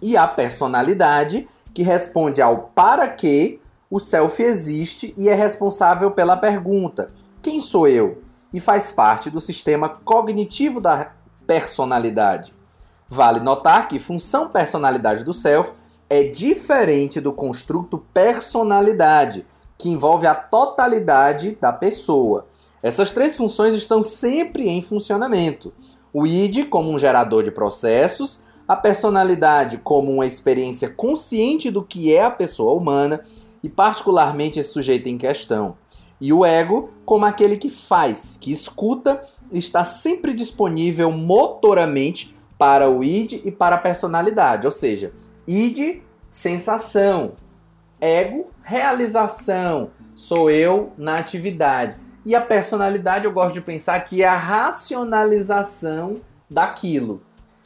[0.00, 6.36] E a personalidade, que responde ao para que o self existe e é responsável pela
[6.36, 7.10] pergunta:
[7.42, 8.20] quem sou eu?
[8.52, 11.12] E faz parte do sistema cognitivo da
[11.46, 12.54] personalidade.
[13.08, 15.72] Vale notar que função personalidade do self
[16.08, 19.46] é diferente do construto personalidade,
[19.78, 22.46] que envolve a totalidade da pessoa.
[22.82, 25.72] Essas três funções estão sempre em funcionamento.
[26.12, 32.14] O id como um gerador de processos, a personalidade como uma experiência consciente do que
[32.14, 33.24] é a pessoa humana
[33.62, 35.76] e particularmente esse sujeito em questão.
[36.20, 43.04] E o ego como aquele que faz, que escuta, está sempre disponível motoramente para o
[43.04, 45.12] id e para a personalidade, ou seja,
[45.46, 47.32] id sensação,
[48.00, 51.96] ego realização, sou eu na atividade.
[52.24, 56.16] E a personalidade eu gosto de pensar que é a racionalização
[56.50, 57.22] daquilo.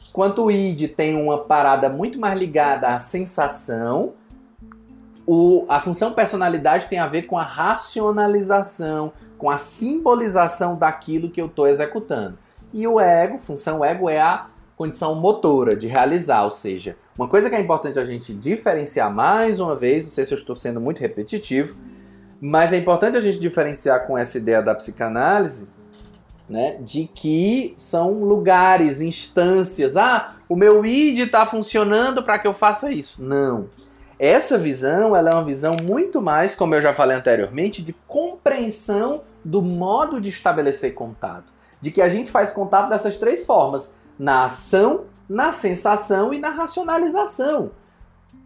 [0.09, 4.13] Enquanto o id tem uma parada muito mais ligada à sensação,
[5.25, 11.41] o, a função personalidade tem a ver com a racionalização, com a simbolização daquilo que
[11.41, 12.37] eu estou executando.
[12.73, 14.47] E o ego, função ego, é a
[14.81, 19.59] condição motora de realizar, ou seja, uma coisa que é importante a gente diferenciar mais
[19.59, 21.75] uma vez, não sei se eu estou sendo muito repetitivo,
[22.41, 25.67] mas é importante a gente diferenciar com essa ideia da psicanálise,
[26.49, 29.95] né, de que são lugares, instâncias.
[29.95, 33.23] Ah, o meu id está funcionando para que eu faça isso.
[33.23, 33.69] Não.
[34.17, 39.21] Essa visão, ela é uma visão muito mais, como eu já falei anteriormente, de compreensão
[39.45, 44.45] do modo de estabelecer contato, de que a gente faz contato dessas três formas: na
[44.45, 47.71] ação, na sensação e na racionalização.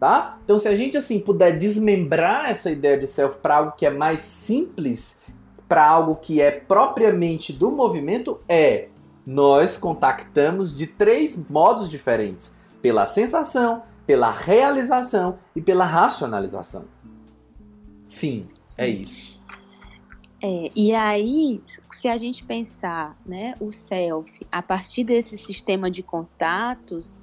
[0.00, 0.38] Tá?
[0.42, 3.90] Então, se a gente assim puder desmembrar essa ideia de self para algo que é
[3.90, 5.20] mais simples,
[5.68, 8.88] para algo que é propriamente do movimento, é
[9.26, 16.86] nós contactamos de três modos diferentes: pela sensação, pela realização e pela racionalização.
[18.08, 18.48] Fim.
[18.78, 19.35] É isso.
[20.42, 21.62] É, e aí,
[21.92, 27.22] se a gente pensar né, o self a partir desse sistema de contatos,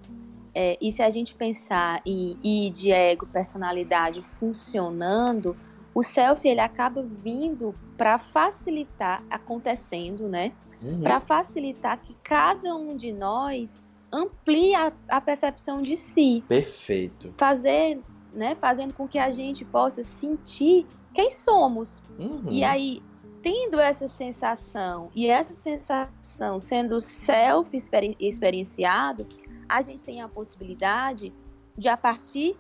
[0.55, 5.55] é, e se a gente pensar em id, ego, personalidade funcionando,
[5.93, 10.51] o self ele acaba vindo para facilitar, acontecendo, né?
[10.81, 11.01] Uhum.
[11.01, 13.79] Para facilitar que cada um de nós
[14.11, 17.33] amplie a, a percepção de si, Perfeito.
[17.37, 17.99] fazer,
[18.31, 22.01] né, fazendo com que a gente possa sentir quem somos.
[22.17, 22.45] Uhum.
[22.49, 23.03] E aí,
[23.41, 29.27] tendo essa sensação e essa sensação sendo self-experienciado,
[29.67, 31.33] a gente tem a possibilidade
[31.77, 32.55] de, a partir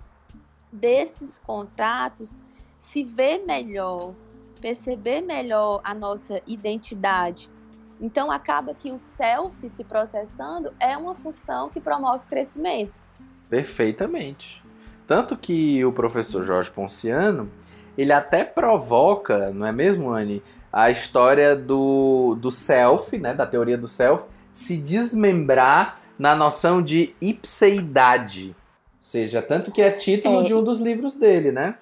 [0.71, 2.39] desses contatos,
[2.79, 4.13] se ver melhor,
[4.59, 7.51] perceber melhor a nossa identidade.
[8.01, 12.99] Então, acaba que o self se processando é uma função que promove crescimento.
[13.49, 14.63] Perfeitamente.
[15.05, 17.51] Tanto que o professor Jorge Ponciano,
[17.97, 20.41] ele até provoca, não é mesmo, Anne,
[20.71, 27.15] a história do, do self, né, da teoria do self, se desmembrar na noção de
[27.21, 28.55] ipseidade.
[28.95, 30.43] Ou seja, tanto que é título é.
[30.43, 31.77] de um dos livros dele, né?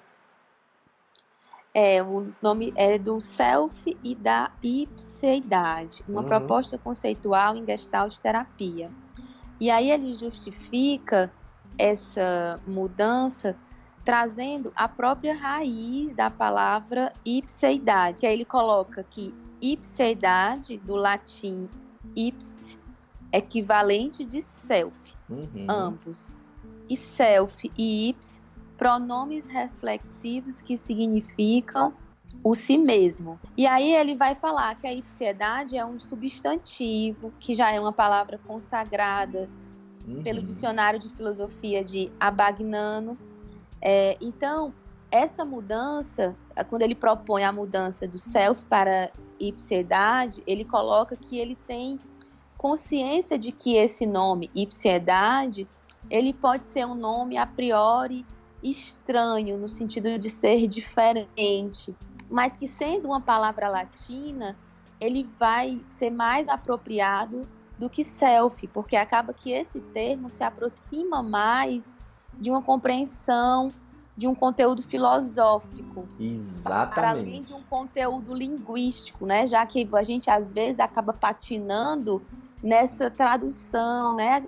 [1.74, 6.26] É, o nome é do self e da ipseidade, uma uhum.
[6.26, 8.90] proposta conceitual em gestalt terapia.
[9.58, 11.32] E aí ele justifica
[11.78, 13.56] essa mudança
[14.04, 21.68] trazendo a própria raiz da palavra ipseidade, que aí ele coloca que ipseidade, do latim
[22.16, 22.78] ips,
[23.32, 24.98] equivalente de self,
[25.30, 25.66] uhum.
[25.68, 26.36] ambos.
[26.88, 28.40] E self e ips,
[28.76, 31.94] pronomes reflexivos que significam
[32.42, 33.38] o si mesmo.
[33.56, 37.92] E aí ele vai falar que a ipsiedade é um substantivo, que já é uma
[37.92, 39.48] palavra consagrada
[40.06, 40.22] uhum.
[40.22, 43.16] pelo dicionário de filosofia de Abagnano.
[43.82, 44.72] É, então,
[45.10, 46.36] essa mudança,
[46.70, 49.10] quando ele propõe a mudança do self para
[49.40, 51.98] ipsiedade, ele coloca que ele tem
[52.56, 55.66] consciência de que esse nome, ipsiedade,
[56.08, 58.24] ele pode ser um nome a priori
[58.62, 61.94] estranho, no sentido de ser diferente,
[62.30, 64.56] mas que sendo uma palavra latina,
[65.00, 67.42] ele vai ser mais apropriado
[67.76, 71.92] do que self, porque acaba que esse termo se aproxima mais
[72.38, 73.72] de uma compreensão
[74.16, 76.06] de um conteúdo filosófico.
[76.20, 76.94] Exatamente.
[76.94, 79.46] Para além de um conteúdo linguístico, né?
[79.46, 82.22] Já que a gente às vezes acaba patinando
[82.62, 84.46] nessa tradução, né?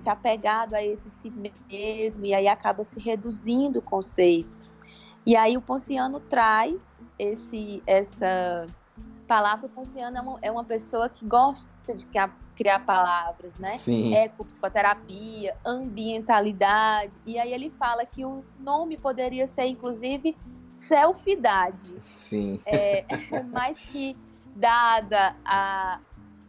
[0.00, 1.30] Se apegado a esse si
[1.68, 4.56] mesmo, e aí acaba se reduzindo o conceito.
[5.26, 6.80] E aí o Ponciano traz
[7.18, 8.66] esse, essa
[9.26, 9.66] palavra.
[9.66, 12.06] O Ponciano é uma, é uma pessoa que gosta de
[12.60, 13.78] criar palavras, né?
[13.78, 14.14] Sim.
[14.14, 17.16] Ecopsicoterapia, ambientalidade.
[17.24, 20.36] E aí ele fala que o nome poderia ser, inclusive,
[20.70, 21.90] selfidade.
[22.14, 22.60] Sim.
[22.66, 23.06] É,
[23.50, 24.14] mas que,
[24.54, 26.00] dada a,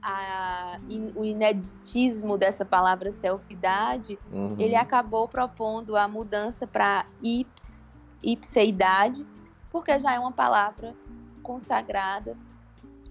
[0.02, 4.58] a, in, o ineditismo dessa palavra selfidade, uhum.
[4.60, 7.86] ele acabou propondo a mudança para ips,
[8.22, 9.26] ipseidade,
[9.72, 10.94] porque já é uma palavra
[11.42, 12.36] consagrada,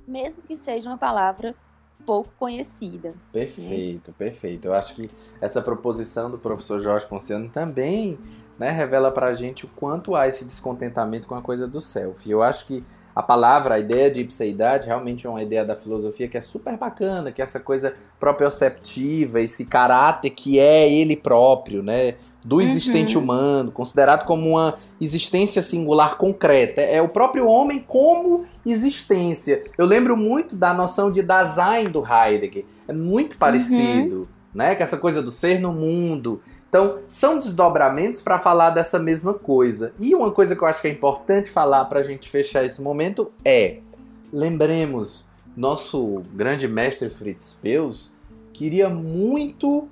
[0.07, 1.57] mesmo que seja uma palavra
[2.05, 3.15] pouco conhecida.
[3.33, 4.15] Perfeito, né?
[4.19, 4.67] perfeito.
[4.67, 8.19] Eu acho que essa proposição do professor Jorge Ponciano também
[8.59, 12.31] né, revela para a gente o quanto há esse descontentamento com a coisa do self.
[12.31, 12.85] Eu acho que
[13.15, 16.77] a palavra, a ideia de ipseidade, realmente é uma ideia da filosofia que é super
[16.77, 22.15] bacana, que é essa coisa proprioceptiva, esse caráter que é ele próprio, né?
[22.45, 22.63] Do uhum.
[22.63, 23.25] existente uhum.
[23.25, 26.81] humano, considerado como uma existência singular concreta.
[26.81, 29.65] É o próprio homem como existência.
[29.77, 32.65] Eu lembro muito da noção de Dasein do Heidegger.
[32.89, 34.27] É muito parecido, uhum.
[34.55, 34.75] né?
[34.75, 36.41] Com essa coisa do ser no mundo.
[36.71, 39.93] Então, são desdobramentos para falar dessa mesma coisa.
[39.99, 42.81] E uma coisa que eu acho que é importante falar para a gente fechar esse
[42.81, 43.81] momento é:
[44.33, 48.15] lembremos, nosso grande mestre Fritz Peus
[48.53, 49.89] queria muito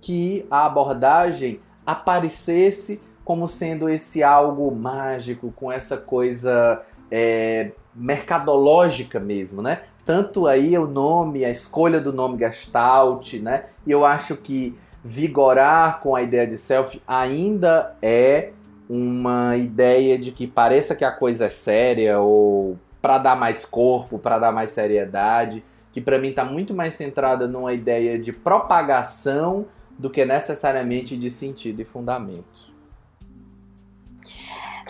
[0.00, 9.60] que a abordagem aparecesse como sendo esse algo mágico, com essa coisa é, mercadológica mesmo,
[9.60, 9.82] né?
[10.06, 13.64] Tanto aí o nome, a escolha do nome Gestalt, né?
[13.86, 14.74] E eu acho que
[15.04, 18.52] vigorar com a ideia de self ainda é
[18.88, 24.18] uma ideia de que pareça que a coisa é séria ou para dar mais corpo,
[24.18, 29.66] para dar mais seriedade, que para mim está muito mais centrada numa ideia de propagação
[29.98, 32.72] do que necessariamente de sentido e fundamento.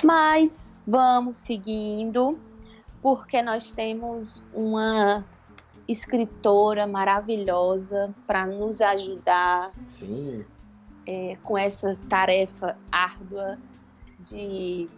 [0.02, 2.38] Mas vamos seguindo,
[3.02, 5.24] porque nós temos uma
[5.86, 9.72] escritora maravilhosa para nos ajudar
[11.06, 13.58] é, com essa tarefa árdua
[14.20, 14.88] de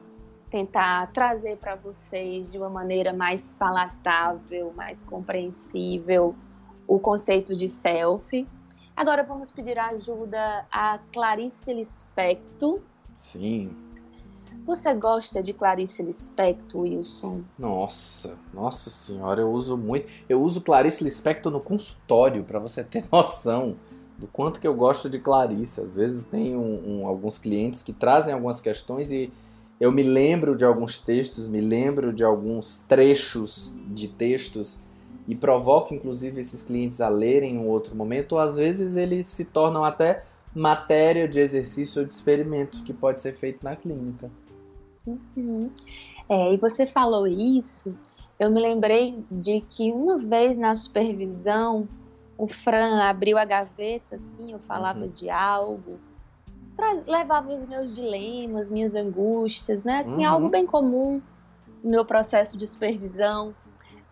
[0.51, 6.34] tentar trazer para vocês de uma maneira mais palatável, mais compreensível
[6.87, 8.47] o conceito de self.
[8.97, 12.80] Agora vamos pedir ajuda a Clarice Lispector.
[13.14, 13.86] Sim.
[14.67, 17.43] Você gosta de Clarice Lispector, Wilson?
[17.57, 20.09] Nossa, nossa senhora, eu uso muito.
[20.29, 23.77] Eu uso Clarice Lispector no consultório, para você ter noção
[24.19, 25.81] do quanto que eu gosto de Clarice.
[25.81, 29.33] Às vezes tem um, um, alguns clientes que trazem algumas questões e
[29.79, 34.81] eu me lembro de alguns textos, me lembro de alguns trechos de textos
[35.29, 39.29] e provoco inclusive esses clientes a lerem em um outro momento, ou às vezes eles
[39.29, 44.29] se tornam até matéria de exercício ou de experimento que pode ser feito na clínica.
[45.07, 45.70] Uhum.
[46.28, 47.96] É, e você falou isso,
[48.38, 51.88] eu me lembrei de que uma vez na supervisão,
[52.36, 55.09] o Fran abriu a gaveta, assim, eu falava uhum.
[55.09, 56.00] de algo,
[57.07, 60.00] levava os meus dilemas, minhas angústias, né?
[60.00, 60.32] Assim, Uhum.
[60.32, 61.22] algo bem comum
[61.82, 63.54] no meu processo de supervisão.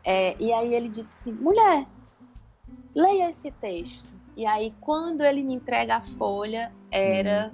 [0.03, 1.87] É, e aí ele disse, mulher,
[2.95, 4.15] leia esse texto.
[4.37, 7.53] E aí, quando ele me entrega a folha, era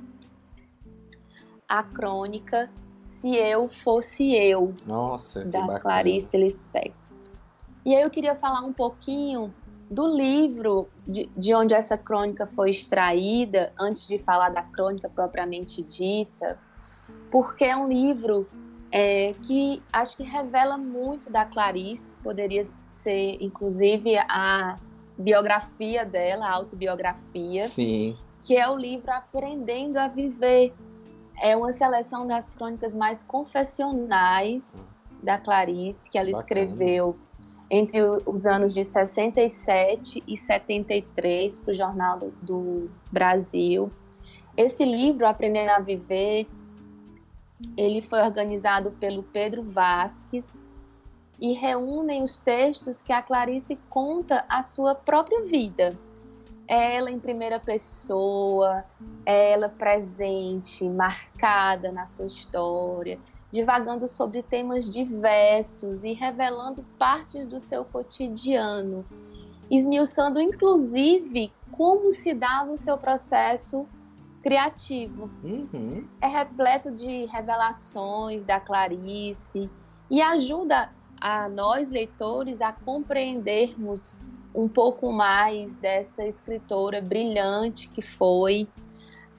[1.68, 2.70] a crônica
[3.20, 5.80] Se Eu Fosse Eu, Nossa, que da bacana.
[5.80, 6.94] Clarice Lispector.
[7.84, 9.52] E aí eu queria falar um pouquinho
[9.90, 15.82] do livro de, de onde essa crônica foi extraída, antes de falar da crônica propriamente
[15.82, 16.58] dita,
[17.30, 18.48] porque é um livro
[18.90, 24.78] é, que acho que revela muito da Clarice, poderia ser inclusive a
[25.18, 28.16] biografia dela, a autobiografia, Sim.
[28.44, 30.72] que é o livro Aprendendo a Viver.
[31.40, 34.76] É uma seleção das crônicas mais confessionais
[35.22, 36.42] da Clarice, que ela Bacana.
[36.42, 37.16] escreveu
[37.70, 43.90] entre os anos de 67 e 73 para o Jornal do, do Brasil.
[44.56, 46.46] Esse livro, Aprendendo a Viver,
[47.76, 50.44] ele foi organizado pelo Pedro Vasques
[51.40, 55.98] e reúnem os textos que a Clarice conta a sua própria vida.
[56.72, 58.84] Ela em primeira pessoa,
[59.26, 63.18] ela presente, marcada na sua história,
[63.50, 69.04] divagando sobre temas diversos e revelando partes do seu cotidiano,
[69.68, 73.88] esmiuçando inclusive como se dava o seu processo
[74.40, 76.06] criativo Uhum.
[76.20, 79.68] é repleto de revelações da Clarice
[80.08, 80.88] e ajuda
[81.20, 84.14] a nós leitores a compreendermos
[84.54, 88.68] um pouco mais dessa escritora brilhante que foi,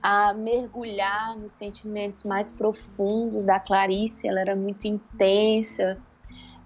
[0.01, 4.27] a mergulhar nos sentimentos mais profundos da Clarice.
[4.27, 5.97] Ela era muito intensa.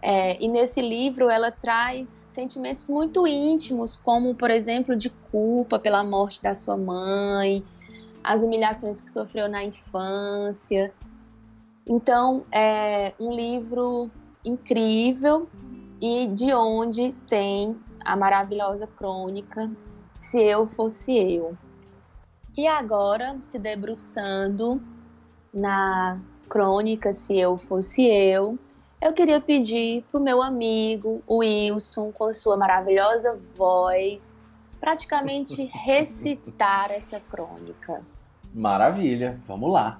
[0.02, 6.04] É, e nesse livro ela traz sentimentos muito íntimos, como, por exemplo, de culpa pela
[6.04, 7.64] morte da sua mãe,
[8.24, 10.94] as humilhações que sofreu na infância.
[11.88, 14.10] Então, é um livro
[14.44, 15.48] incrível
[16.02, 17.76] e de onde tem
[18.06, 19.70] a maravilhosa crônica
[20.16, 21.58] Se Eu Fosse Eu.
[22.56, 24.82] E agora, se debruçando
[25.54, 28.58] na crônica Se Eu Fosse Eu,
[29.02, 34.36] eu queria pedir para o meu amigo Wilson, com sua maravilhosa voz,
[34.80, 38.06] praticamente recitar essa crônica.
[38.54, 40.00] Maravilha, vamos lá.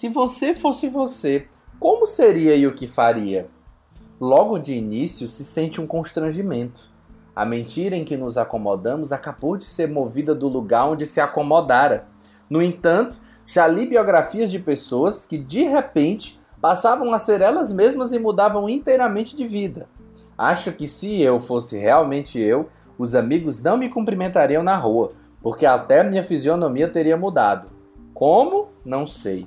[0.00, 1.46] Se você fosse você,
[1.78, 3.48] como seria e o que faria?
[4.18, 6.90] Logo de início se sente um constrangimento.
[7.36, 12.06] A mentira em que nos acomodamos acabou de ser movida do lugar onde se acomodara.
[12.48, 18.10] No entanto, já li biografias de pessoas que de repente passavam a ser elas mesmas
[18.14, 19.86] e mudavam inteiramente de vida.
[20.38, 25.66] Acho que se eu fosse realmente eu, os amigos não me cumprimentariam na rua, porque
[25.66, 27.68] até minha fisionomia teria mudado.
[28.14, 28.68] Como?
[28.82, 29.46] Não sei.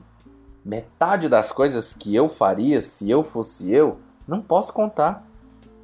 [0.65, 3.97] Metade das coisas que eu faria se eu fosse eu,
[4.27, 5.27] não posso contar.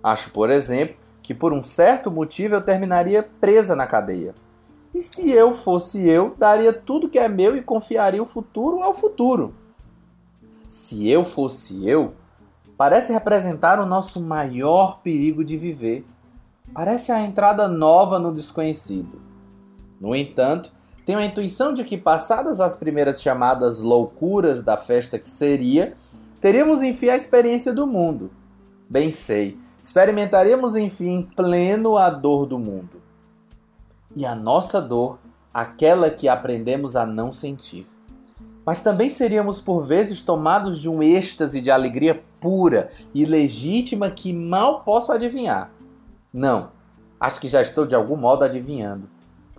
[0.01, 4.33] Acho, por exemplo, que por um certo motivo eu terminaria presa na cadeia.
[4.93, 8.93] E se eu fosse eu, daria tudo que é meu e confiaria o futuro ao
[8.93, 9.53] futuro.
[10.67, 12.13] Se eu fosse eu,
[12.77, 16.05] parece representar o nosso maior perigo de viver.
[16.73, 19.21] Parece a entrada nova no desconhecido.
[19.99, 20.71] No entanto,
[21.09, 25.95] tenho a intuição de que, passadas as primeiras chamadas loucuras da festa que seria,
[26.39, 28.29] teríamos enfim a experiência do mundo.
[28.87, 33.01] Bem sei, experimentaríamos enfim pleno a dor do mundo.
[34.15, 35.17] E a nossa dor,
[35.51, 37.87] aquela que aprendemos a não sentir.
[38.63, 44.31] Mas também seríamos por vezes tomados de um êxtase de alegria pura e legítima que
[44.31, 45.71] mal posso adivinhar.
[46.31, 46.69] Não,
[47.19, 49.09] acho que já estou de algum modo adivinhando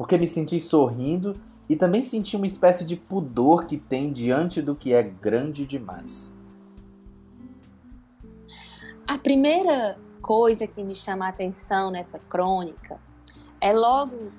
[0.00, 1.38] porque me senti sorrindo
[1.68, 6.32] e também senti uma espécie de pudor que tem diante do que é grande demais.
[9.06, 12.98] A primeira coisa que me chama a atenção nessa crônica
[13.60, 14.32] é logo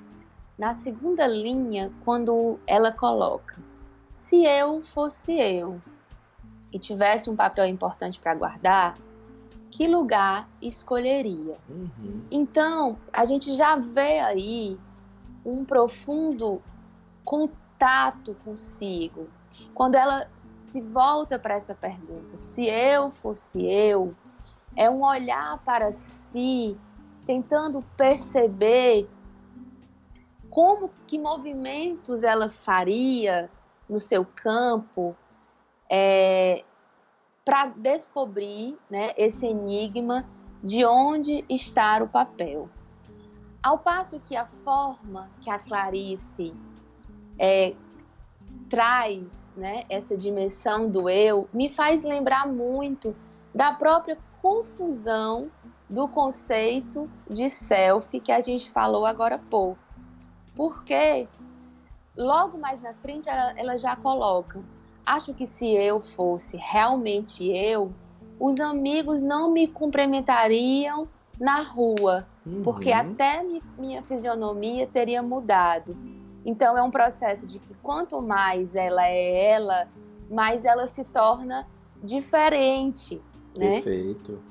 [0.58, 3.56] na segunda linha, quando ela coloca:
[4.12, 5.80] Se eu fosse eu
[6.72, 8.94] e tivesse um papel importante para guardar,
[9.70, 11.56] que lugar escolheria?
[11.68, 12.22] Uhum.
[12.32, 14.76] Então, a gente já vê aí
[15.44, 16.62] um profundo
[17.24, 19.28] contato consigo,
[19.74, 20.28] quando ela
[20.70, 24.14] se volta para essa pergunta, se eu fosse eu,
[24.76, 26.76] é um olhar para si,
[27.26, 29.08] tentando perceber
[30.48, 33.50] como que movimentos ela faria
[33.88, 35.14] no seu campo
[35.90, 36.64] é,
[37.44, 40.26] para descobrir né, esse enigma
[40.62, 42.68] de onde está o papel.
[43.62, 46.52] Ao passo que a forma que a Clarice
[47.38, 47.74] é,
[48.68, 49.22] traz
[49.56, 53.14] né, essa dimensão do eu me faz lembrar muito
[53.54, 55.48] da própria confusão
[55.88, 59.78] do conceito de self que a gente falou agora há pouco.
[60.56, 61.28] Porque
[62.16, 64.60] logo mais na frente ela, ela já coloca:
[65.06, 67.92] acho que se eu fosse realmente eu,
[68.40, 71.06] os amigos não me cumprimentariam
[71.40, 72.62] na rua, uhum.
[72.62, 73.44] porque até
[73.78, 75.96] minha fisionomia teria mudado.
[76.44, 79.88] Então é um processo de que quanto mais ela é ela,
[80.30, 81.66] mais ela se torna
[82.02, 83.20] diferente,
[83.56, 83.80] né?
[83.80, 84.42] Perfeito.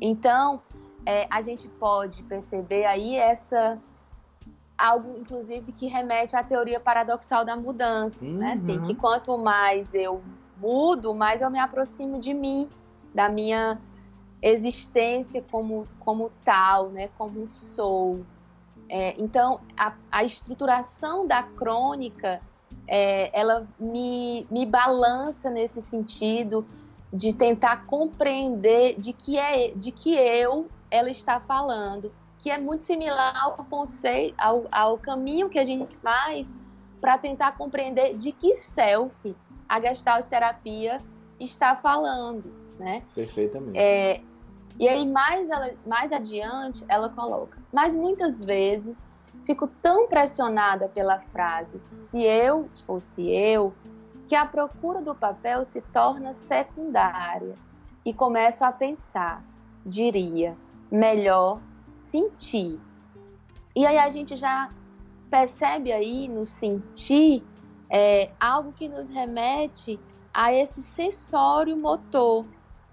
[0.00, 0.62] Então
[1.06, 3.80] é, a gente pode perceber aí essa
[4.76, 8.38] algo, inclusive, que remete à teoria paradoxal da mudança, uhum.
[8.38, 8.52] né?
[8.52, 8.98] Assim, que uhum.
[8.98, 10.20] quanto mais eu
[10.56, 12.68] mudo, mais eu me aproximo de mim,
[13.14, 13.80] da minha
[14.42, 17.08] existência como, como tal, né?
[17.16, 18.20] Como sou.
[18.88, 22.40] É, então, a, a, estruturação da crônica,
[22.86, 26.66] é, ela me, me balança nesse sentido
[27.12, 32.10] de tentar compreender de que é de que eu ela está falando
[32.42, 36.52] que é muito similar ao conceito, ao, ao caminho que a gente faz
[37.00, 39.36] para tentar compreender de que self
[39.68, 41.00] a Gestalt terapia
[41.38, 43.04] está falando, né?
[43.14, 43.78] Perfeitamente.
[43.78, 44.20] É,
[44.78, 49.06] e aí mais ela, mais adiante ela coloca, mas muitas vezes
[49.44, 53.72] fico tão pressionada pela frase se eu fosse eu
[54.28, 57.54] que a procura do papel se torna secundária
[58.04, 59.44] e começo a pensar,
[59.84, 60.56] diria,
[60.90, 61.60] melhor
[62.08, 62.80] sentir.
[63.74, 64.70] E aí a gente já
[65.30, 67.44] percebe aí no sentir
[67.90, 69.98] é, algo que nos remete
[70.32, 72.46] a esse sensório motor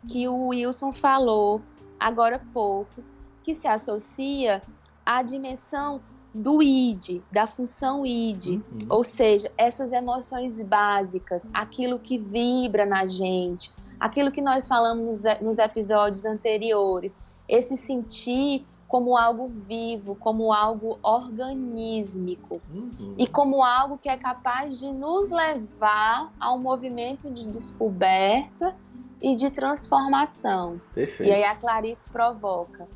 [0.07, 1.61] que o Wilson falou
[1.99, 3.03] agora há pouco,
[3.43, 4.61] que se associa
[5.05, 6.01] à dimensão
[6.33, 8.61] do id, da função id, uhum.
[8.89, 15.41] ou seja, essas emoções básicas, aquilo que vibra na gente, aquilo que nós falamos nos,
[15.41, 23.13] nos episódios anteriores, esse sentir como algo vivo, como algo organísmico uhum.
[23.17, 28.75] e como algo que é capaz de nos levar a um movimento de descoberta
[29.21, 30.81] e de transformação.
[30.93, 31.29] Perfeito.
[31.29, 32.87] E aí a Clarice provoca: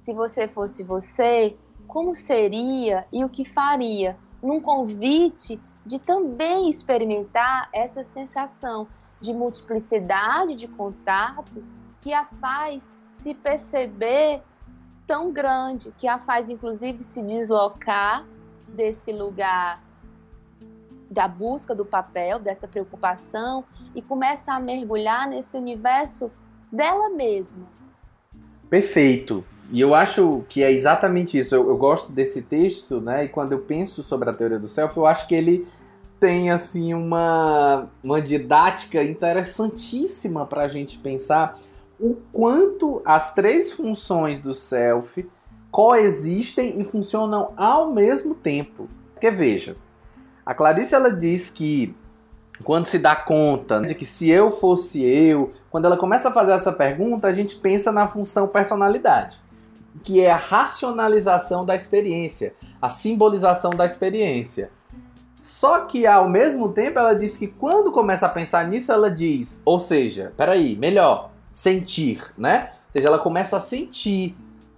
[0.00, 1.56] se você fosse você,
[1.86, 4.16] como seria e o que faria?
[4.42, 8.88] Num convite de também experimentar essa sensação
[9.20, 14.42] de multiplicidade de contatos que a faz se perceber
[15.06, 18.26] tão grande que a faz, inclusive, se deslocar
[18.68, 19.82] desse lugar
[21.14, 26.30] da busca do papel, dessa preocupação, e começa a mergulhar nesse universo
[26.70, 27.66] dela mesma.
[28.68, 29.44] Perfeito.
[29.70, 31.54] E eu acho que é exatamente isso.
[31.54, 33.24] Eu, eu, gosto desse texto, né?
[33.24, 35.66] E quando eu penso sobre a teoria do self, eu acho que ele
[36.18, 41.58] tem assim uma, uma didática interessantíssima para a gente pensar
[41.98, 45.26] o quanto as três funções do self
[45.70, 48.88] coexistem e funcionam ao mesmo tempo.
[49.12, 49.76] Porque veja,
[50.44, 51.94] a Clarice ela diz que
[52.62, 56.52] quando se dá conta de que se eu fosse eu, quando ela começa a fazer
[56.52, 59.40] essa pergunta, a gente pensa na função personalidade,
[60.02, 64.70] que é a racionalização da experiência, a simbolização da experiência.
[65.34, 69.60] Só que ao mesmo tempo ela diz que quando começa a pensar nisso, ela diz,
[69.64, 72.70] ou seja, peraí, melhor, sentir, né?
[72.86, 74.36] Ou seja, ela começa a sentir.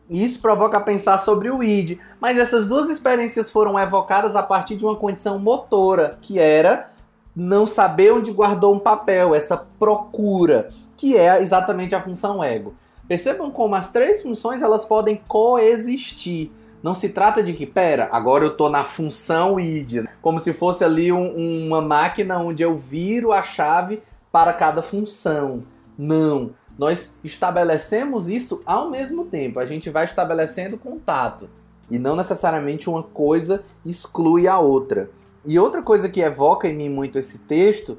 [0.08, 1.98] E isso provoca pensar sobre o id.
[2.20, 6.90] Mas essas duas experiências foram evocadas a partir de uma condição motora, que era
[7.34, 12.74] não saber onde guardou um papel, essa procura, que é exatamente a função ego.
[13.06, 16.50] Percebam como as três funções elas podem coexistir.
[16.82, 20.84] Não se trata de que, pera, agora eu estou na função id, como se fosse
[20.84, 24.02] ali um, uma máquina onde eu viro a chave
[24.32, 25.64] para cada função.
[25.98, 29.58] Não nós estabelecemos isso ao mesmo tempo.
[29.58, 31.48] A gente vai estabelecendo contato.
[31.90, 35.10] E não necessariamente uma coisa exclui a outra.
[35.44, 37.98] E outra coisa que evoca em mim muito esse texto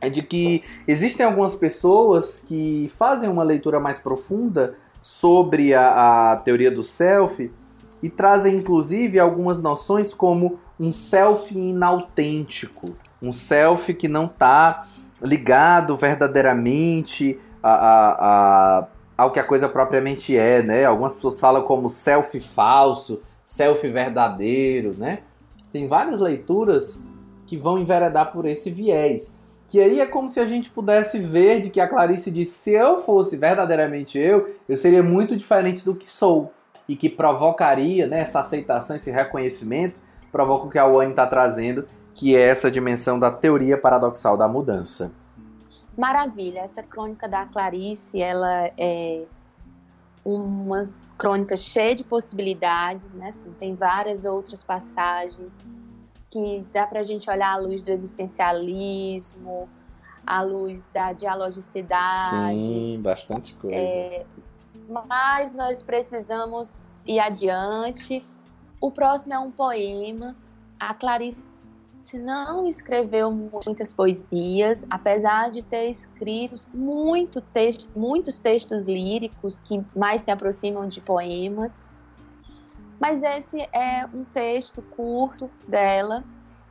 [0.00, 6.36] é de que existem algumas pessoas que fazem uma leitura mais profunda sobre a, a
[6.36, 7.50] teoria do self
[8.02, 14.86] e trazem inclusive algumas noções como um self inautêntico, um self que não está
[15.20, 18.86] ligado verdadeiramente a, a, a,
[19.18, 20.84] ao que a coisa propriamente é, né?
[20.84, 25.20] Algumas pessoas falam como self falso, self verdadeiro, né?
[25.72, 26.96] Tem várias leituras
[27.44, 29.34] que vão enveredar por esse viés.
[29.66, 32.72] Que aí é como se a gente pudesse ver de que a Clarice disse: se
[32.72, 36.52] eu fosse verdadeiramente eu, eu seria muito diferente do que sou.
[36.88, 40.00] E que provocaria né, essa aceitação, esse reconhecimento,
[40.30, 44.46] provoca o que a Wayne está trazendo, que é essa dimensão da teoria paradoxal da
[44.46, 45.12] mudança.
[45.96, 49.24] Maravilha, essa crônica da Clarice, ela é
[50.24, 50.80] uma
[51.16, 53.30] crônica cheia de possibilidades, né?
[53.30, 55.52] Assim, tem várias outras passagens
[56.30, 59.68] que dá para a gente olhar à luz do existencialismo,
[60.26, 62.58] à luz da dialogicidade.
[62.58, 63.76] Sim, bastante coisa.
[63.76, 64.26] É,
[64.88, 68.24] mas nós precisamos ir adiante.
[68.80, 70.36] O próximo é um poema.
[70.78, 71.46] A Clarice
[72.14, 77.42] não escreveu muitas poesias, apesar de ter escrito muito
[77.94, 81.92] muitos textos líricos que mais se aproximam de poemas.
[83.00, 86.22] Mas esse é um texto curto dela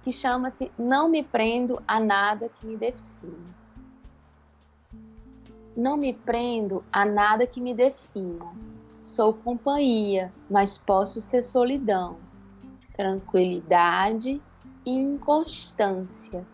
[0.02, 3.56] que chama-se Não me prendo a nada que me defina.
[5.76, 8.46] Não me prendo a nada que me defina.
[9.02, 12.18] Sou companhia, mas posso ser solidão,
[12.96, 14.42] tranquilidade
[14.86, 16.46] inconstância,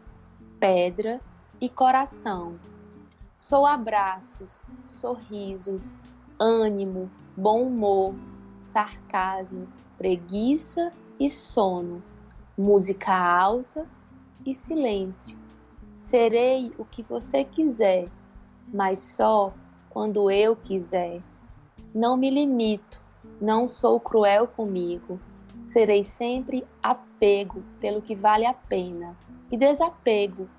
[0.58, 1.20] pedra
[1.60, 2.58] e coração.
[3.36, 5.98] Sou abraços, sorrisos,
[6.40, 8.16] ânimo, bom humor,
[8.62, 9.68] sarcasmo,
[9.98, 12.02] preguiça e sono,
[12.58, 13.86] música alta
[14.46, 15.38] e silêncio.
[15.98, 18.08] Serei o que você quiser,
[18.74, 19.54] mas só
[19.90, 21.22] quando eu quiser.
[21.94, 23.04] Não me limito,
[23.42, 25.20] não sou cruel comigo.
[25.72, 29.16] Serei sempre apego pelo que vale a pena
[29.50, 30.50] e desapego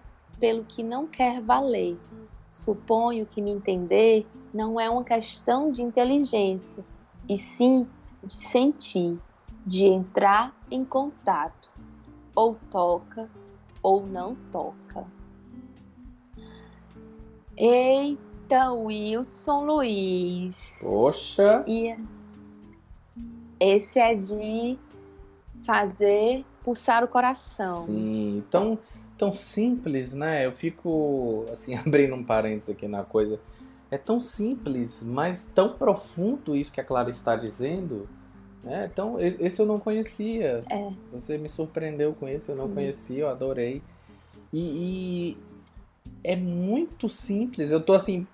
[0.41, 1.99] pelo que não quer valer.
[2.49, 6.83] Suponho que me entender não é uma questão de inteligência,
[7.29, 7.87] e sim
[8.25, 9.19] de sentir,
[9.67, 11.71] de entrar em contato.
[12.35, 13.29] Ou toca
[13.83, 15.07] ou não toca.
[17.55, 20.79] Eita, Wilson Luiz.
[20.81, 21.63] Poxa!
[21.69, 21.99] E
[23.61, 24.79] esse é de
[25.65, 27.87] fazer pulsar o coração.
[27.87, 28.79] Sim, tão,
[29.17, 30.47] tão simples, né?
[30.47, 33.41] Eu fico, assim, abrindo um parênteses aqui na coisa
[33.93, 38.09] é tão simples, mas tão profundo isso que a Clara está dizendo.
[38.65, 38.89] Né?
[38.91, 40.65] Então, esse eu não conhecia.
[40.71, 40.91] É.
[41.13, 42.75] Você me surpreendeu com esse, eu não Sim.
[42.75, 43.83] conhecia, eu adorei.
[44.51, 45.37] E, e,
[46.25, 47.71] é muito simples.
[47.71, 48.27] Eu tô assim,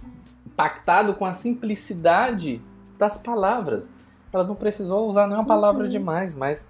[0.47, 2.63] impactado com a simplicidade
[2.97, 3.93] das palavras.
[4.33, 5.91] Ela não precisou usar nenhuma palavra uhum.
[5.91, 6.69] demais, mas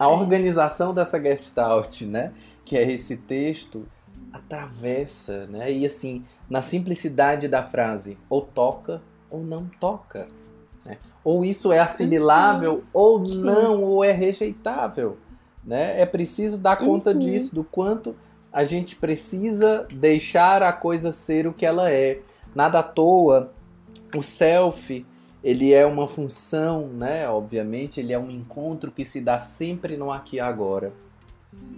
[0.00, 2.32] a organização dessa gestalt, né?
[2.64, 3.86] Que é esse texto,
[4.32, 5.70] atravessa, né?
[5.70, 10.26] E assim, na simplicidade da frase, ou toca ou não toca.
[10.86, 10.96] Né?
[11.22, 12.82] Ou isso é assimilável uhum.
[12.94, 13.44] ou Sim.
[13.44, 15.18] não, ou é rejeitável.
[15.62, 16.00] Né?
[16.00, 17.18] É preciso dar conta uhum.
[17.18, 18.16] disso, do quanto
[18.50, 22.20] a gente precisa deixar a coisa ser o que ela é.
[22.54, 23.52] Nada à toa,
[24.16, 25.06] o self,
[25.42, 27.28] ele é uma função, né?
[27.28, 30.92] Obviamente, ele é um encontro que se dá sempre no aqui e agora.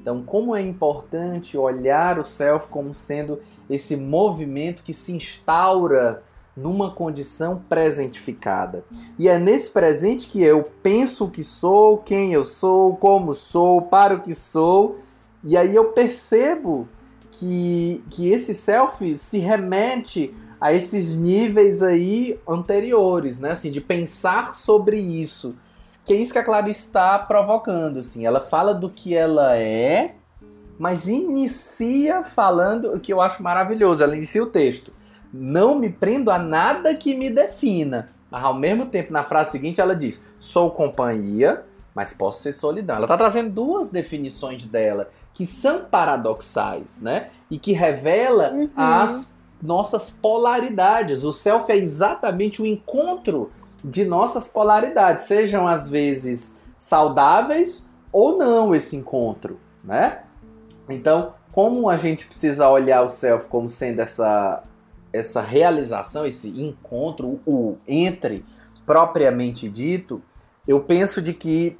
[0.00, 3.40] Então, como é importante olhar o self como sendo
[3.70, 6.22] esse movimento que se instaura
[6.56, 8.84] numa condição presentificada.
[9.18, 13.82] E é nesse presente que eu penso o que sou, quem eu sou, como sou,
[13.82, 14.98] para o que sou,
[15.42, 16.86] e aí eu percebo
[17.30, 23.50] que, que esse self se remete a esses níveis aí anteriores, né?
[23.50, 25.56] Assim, de pensar sobre isso.
[26.04, 28.24] Que é isso que a Clara está provocando, assim.
[28.24, 30.14] Ela fala do que ela é,
[30.78, 34.04] mas inicia falando o que eu acho maravilhoso.
[34.04, 34.92] Ela inicia o texto.
[35.34, 38.10] Não me prendo a nada que me defina.
[38.30, 42.94] Mas ao mesmo tempo, na frase seguinte, ela diz: sou companhia, mas posso ser solidão.
[42.94, 47.30] Ela está trazendo duas definições dela que são paradoxais, né?
[47.50, 48.70] E que revela uhum.
[48.76, 51.22] as nossas polaridades.
[51.22, 53.50] O self é exatamente o encontro
[53.84, 60.22] de nossas polaridades, sejam às vezes saudáveis ou não esse encontro, né?
[60.88, 64.62] Então, como a gente precisa olhar o self como sendo essa
[65.12, 68.42] essa realização, esse encontro, o entre
[68.86, 70.22] propriamente dito,
[70.66, 71.76] eu penso de que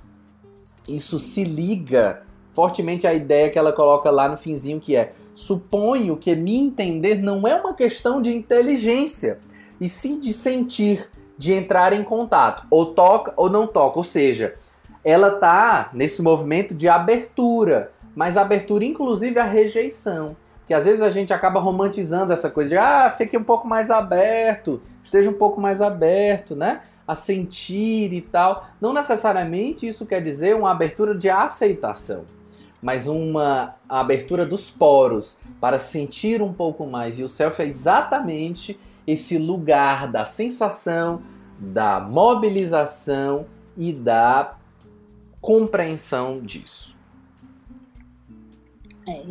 [0.87, 2.22] isso se liga
[2.53, 7.16] fortemente à ideia que ela coloca lá no finzinho que é suponho que me entender
[7.22, 9.39] não é uma questão de inteligência,
[9.80, 14.55] e sim de sentir, de entrar em contato, ou toca ou não toca, ou seja,
[15.05, 20.37] ela tá nesse movimento de abertura, mas abertura inclusive a rejeição.
[20.66, 23.91] Que às vezes a gente acaba romantizando essa coisa de ah, fique um pouco mais
[23.91, 26.83] aberto, esteja um pouco mais aberto, né?
[27.07, 28.66] A sentir e tal.
[28.80, 32.24] Não necessariamente isso quer dizer uma abertura de aceitação,
[32.83, 37.20] mas uma abertura dos poros para sentir um pouco mais.
[37.20, 41.22] E o self é exatamente esse lugar da sensação,
[41.59, 44.57] da mobilização e da
[45.41, 46.97] compreensão disso.
[49.09, 49.24] É.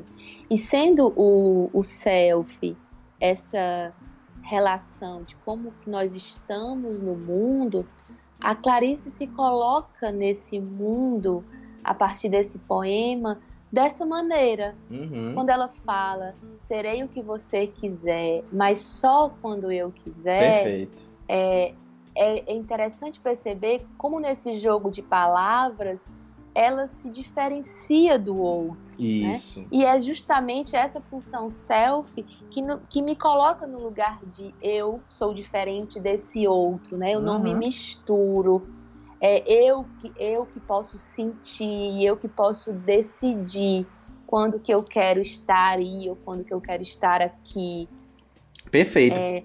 [0.49, 2.75] E sendo o, o self
[3.19, 3.93] essa
[4.41, 7.87] relação de como nós estamos no mundo,
[8.39, 11.43] a Clarice se coloca nesse mundo
[11.83, 13.39] a partir desse poema
[13.71, 14.75] dessa maneira.
[14.89, 15.33] Uhum.
[15.33, 20.63] Quando ela fala, serei o que você quiser, mas só quando eu quiser.
[20.63, 21.09] Perfeito.
[21.27, 21.73] É,
[22.13, 26.05] é, é interessante perceber como nesse jogo de palavras
[26.53, 28.93] ela se diferencia do outro.
[28.97, 29.31] Né?
[29.33, 29.65] Isso.
[29.71, 35.01] E é justamente essa função self que, no, que me coloca no lugar de eu
[35.07, 37.13] sou diferente desse outro, né?
[37.15, 37.59] Eu não me Uhum.
[37.59, 38.67] misturo.
[39.21, 43.85] É eu que eu que posso sentir, eu que posso decidir
[44.25, 47.87] quando que eu quero estar aí ou quando que eu quero estar aqui.
[48.71, 49.19] Perfeito.
[49.19, 49.43] É,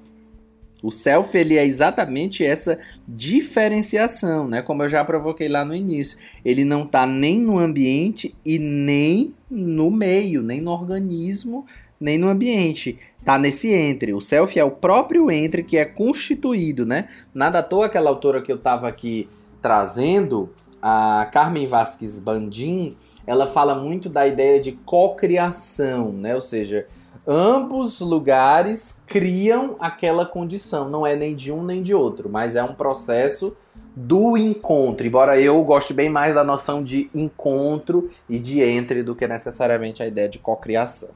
[0.83, 4.63] O self ele é exatamente essa diferenciação, né?
[4.63, 6.17] Como eu já provoquei lá no início.
[6.45, 11.67] Ele não está nem no ambiente e nem no meio, nem no organismo,
[12.01, 12.99] nem no ambiente.
[13.25, 14.15] Tá nesse entre.
[14.15, 17.09] O self é o próprio entre que é constituído, né?
[17.35, 19.29] Nada à toa aquela autora que eu estava aqui
[19.67, 20.51] trazendo,
[20.81, 22.97] a Carmen Vasquez Bandin,
[23.27, 26.37] ela fala muito da ideia de cocriação, né?
[26.37, 26.87] Ou seja,
[27.27, 30.89] ambos lugares criam aquela condição.
[30.89, 33.57] Não é nem de um nem de outro, mas é um processo
[33.97, 35.05] do encontro.
[35.05, 40.01] Embora eu goste bem mais da noção de encontro e de entre do que necessariamente
[40.01, 41.09] a ideia de cocriação.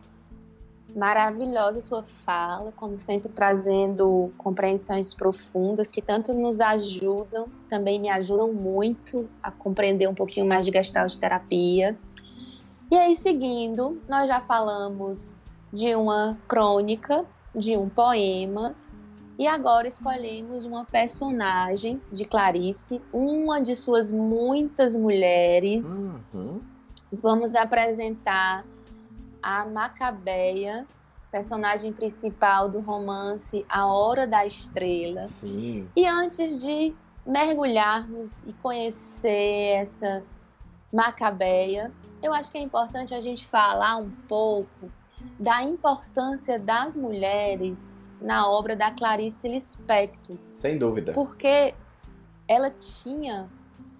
[0.95, 8.53] Maravilhosa sua fala, como sempre trazendo compreensões profundas que tanto nos ajudam, também me ajudam
[8.53, 11.99] muito a compreender um pouquinho mais de gestalt terapia.
[12.91, 15.35] E aí, seguindo, nós já falamos
[15.73, 17.25] de uma crônica,
[17.55, 18.75] de um poema,
[19.39, 25.83] e agora escolhemos uma personagem de Clarice, uma de suas muitas mulheres.
[25.85, 26.61] Uhum.
[27.11, 28.67] Vamos apresentar
[29.43, 30.87] a Macabeia,
[31.31, 35.25] personagem principal do romance A Hora da Estrela.
[35.25, 35.89] Sim.
[35.95, 40.23] E antes de mergulharmos e conhecer essa
[40.93, 44.91] Macabeia, eu acho que é importante a gente falar um pouco
[45.39, 51.13] da importância das mulheres na obra da Clarice Lispector Sem dúvida.
[51.13, 51.75] porque
[52.49, 53.49] ela tinha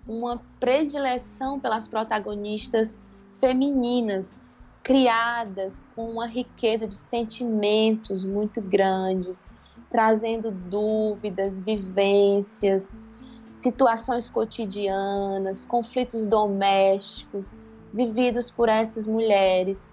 [0.07, 2.99] uma predileção pelas protagonistas
[3.39, 4.37] femininas,
[4.83, 9.47] criadas com uma riqueza de sentimentos muito grandes,
[9.91, 12.93] trazendo dúvidas, vivências,
[13.55, 17.53] situações cotidianas, conflitos domésticos
[17.93, 19.93] vividos por essas mulheres.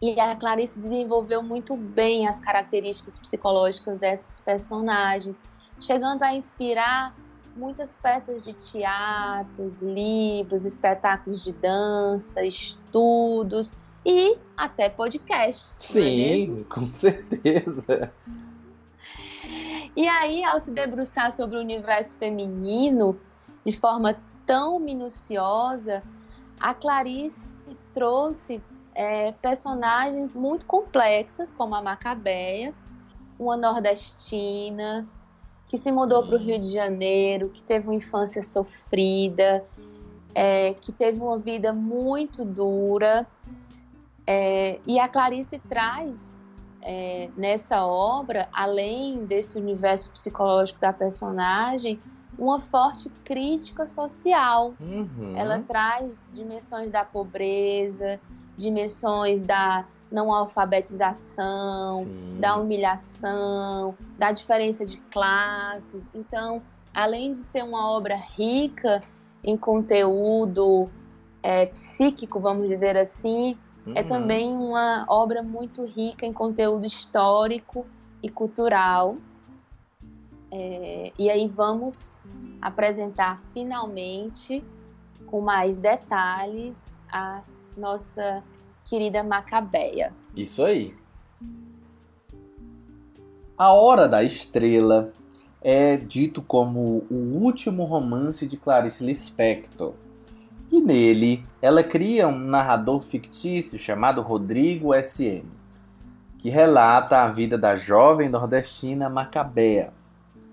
[0.00, 5.36] E a Clarice desenvolveu muito bem as características psicológicas dessas personagens,
[5.80, 7.14] chegando a inspirar
[7.54, 13.74] muitas peças de teatros, livros, espetáculos de dança, estudos
[14.04, 15.96] e até podcasts.
[15.96, 16.02] é?
[16.02, 18.12] Sim, com certeza.
[19.94, 23.18] E aí, ao se debruçar sobre o universo feminino
[23.64, 26.02] de forma tão minuciosa,
[26.58, 27.48] a Clarice
[27.92, 28.60] trouxe
[28.94, 32.74] é, personagens muito complexas, como a Macabeia,
[33.38, 35.06] uma nordestina,
[35.66, 39.64] que se mudou para o Rio de Janeiro, que teve uma infância sofrida,
[40.34, 43.26] é, que teve uma vida muito dura.
[44.26, 46.32] É, e a Clarice traz
[46.80, 52.00] é, nessa obra, além desse universo psicológico da personagem,
[52.38, 54.74] uma forte crítica social.
[54.80, 55.36] Uhum.
[55.36, 58.20] Ela traz dimensões da pobreza,
[58.56, 62.38] dimensões da não alfabetização, Sim.
[62.38, 66.02] da humilhação, da diferença de classes.
[66.14, 66.62] Então,
[66.92, 69.00] além de ser uma obra rica
[69.42, 70.90] em conteúdo
[71.42, 73.56] é, psíquico, vamos dizer assim,
[73.94, 74.08] é Uhum.
[74.08, 77.86] também uma obra muito rica em conteúdo histórico
[78.22, 79.16] e cultural.
[80.50, 82.16] É, e aí vamos
[82.60, 84.62] apresentar finalmente,
[85.26, 86.74] com mais detalhes,
[87.10, 87.42] a
[87.76, 88.44] nossa
[88.84, 90.12] querida Macabeia.
[90.36, 90.94] Isso aí.
[93.56, 95.12] A Hora da Estrela
[95.60, 99.94] é dito como o último romance de Clarice Lispector.
[100.72, 105.44] E nele, ela cria um narrador fictício chamado Rodrigo S.M.,
[106.38, 109.92] que relata a vida da jovem nordestina Macabea,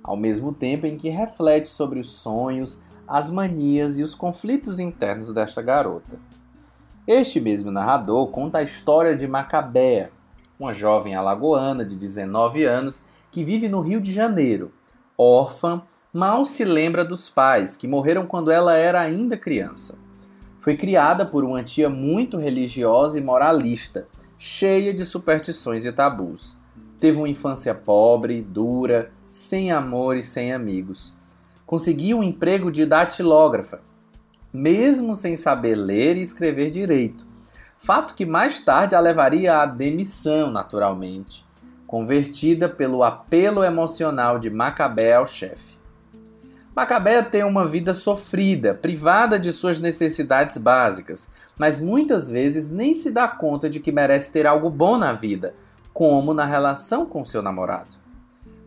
[0.04, 5.34] ao mesmo tempo em que reflete sobre os sonhos, as manias e os conflitos internos
[5.34, 6.20] desta garota.
[7.08, 10.12] Este mesmo narrador conta a história de Macabea,
[10.60, 14.74] uma jovem alagoana de 19 anos que vive no Rio de Janeiro,
[15.18, 20.09] órfã, mal se lembra dos pais, que morreram quando ela era ainda criança.
[20.70, 24.06] Foi criada por uma tia muito religiosa e moralista,
[24.38, 26.56] cheia de superstições e tabus.
[27.00, 31.18] Teve uma infância pobre, dura, sem amor e sem amigos.
[31.66, 33.82] Conseguiu um emprego de datilógrafa,
[34.54, 37.26] mesmo sem saber ler e escrever direito.
[37.76, 41.44] Fato que mais tarde a levaria à demissão, naturalmente,
[41.88, 45.79] convertida pelo apelo emocional de Macabé ao chefe.
[46.80, 53.12] Macabé tem uma vida sofrida, privada de suas necessidades básicas, mas muitas vezes nem se
[53.12, 55.54] dá conta de que merece ter algo bom na vida,
[55.92, 57.98] como na relação com seu namorado.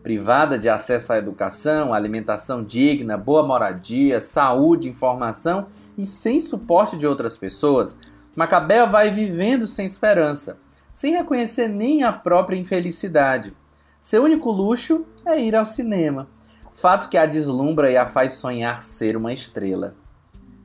[0.03, 5.65] Privada de acesso à educação, alimentação digna, boa moradia, saúde, informação
[5.97, 7.97] e sem suporte de outras pessoas,
[8.35, 10.59] Macabea vai vivendo sem esperança,
[10.93, 13.57] sem reconhecer nem a própria infelicidade.
[13.99, 16.27] Seu único luxo é ir ao cinema,
[16.73, 19.95] fato que a deslumbra e a faz sonhar ser uma estrela.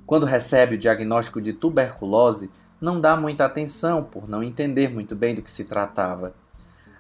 [0.07, 2.51] Quando recebe o diagnóstico de tuberculose,
[2.81, 6.35] não dá muita atenção por não entender muito bem do que se tratava.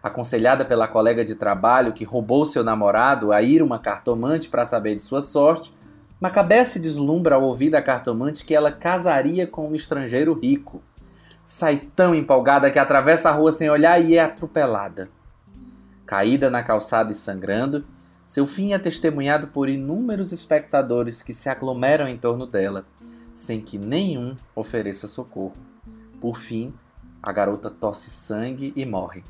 [0.02, 4.94] Aconselhada pela colega de trabalho que roubou seu namorado a ir uma cartomante para saber
[4.94, 5.72] de sua sorte,
[6.20, 10.82] Macabé se deslumbra ao ouvir da cartomante que ela casaria com um estrangeiro rico.
[11.44, 15.08] Sai tão empolgada que atravessa a rua sem olhar e é atropelada.
[16.04, 17.84] Caída na calçada e sangrando,
[18.28, 22.84] seu fim é testemunhado por inúmeros espectadores que se aglomeram em torno dela,
[23.32, 25.56] sem que nenhum ofereça socorro.
[26.20, 26.74] Por fim,
[27.22, 29.24] a garota tosse sangue e morre.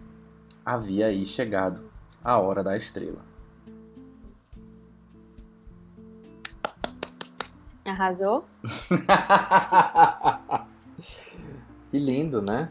[0.66, 1.88] Havia aí chegado
[2.24, 3.24] a hora da estrela.
[7.84, 8.46] Arrasou?
[11.92, 12.68] que lindo, né?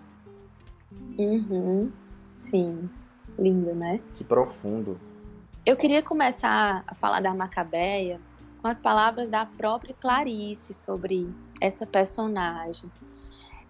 [1.17, 1.89] Uhum.
[2.35, 2.89] Sim,
[3.39, 4.01] lindo, né?
[4.13, 5.06] Que profundo.
[5.67, 8.21] Eu queria começar a falar da Macabeia
[8.61, 12.89] com as palavras da própria Clarice sobre essa personagem.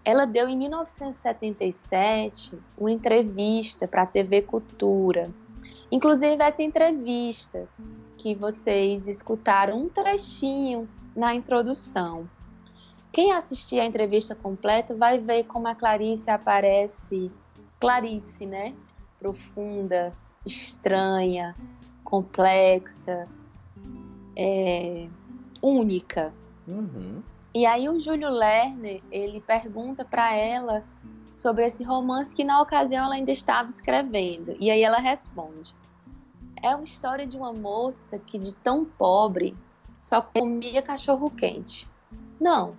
[0.04, 5.28] Ela deu em 1977 uma entrevista para a TV Cultura.
[5.90, 7.68] Inclusive, essa entrevista
[8.16, 12.30] que vocês escutaram um trechinho na introdução.
[13.10, 17.32] Quem assistir a entrevista completa vai ver como a Clarice aparece,
[17.80, 18.72] Clarice, né?
[19.18, 21.56] Profunda, estranha,
[22.08, 23.28] complexa,
[24.34, 25.06] é,
[25.62, 26.32] única.
[26.66, 27.22] Uhum.
[27.54, 30.82] E aí o Júlio Lerner, ele pergunta para ela
[31.34, 34.56] sobre esse romance que na ocasião ela ainda estava escrevendo.
[34.58, 35.76] E aí ela responde:
[36.62, 39.54] É uma história de uma moça que de tão pobre
[40.00, 41.86] só comia cachorro quente.
[42.40, 42.74] Não,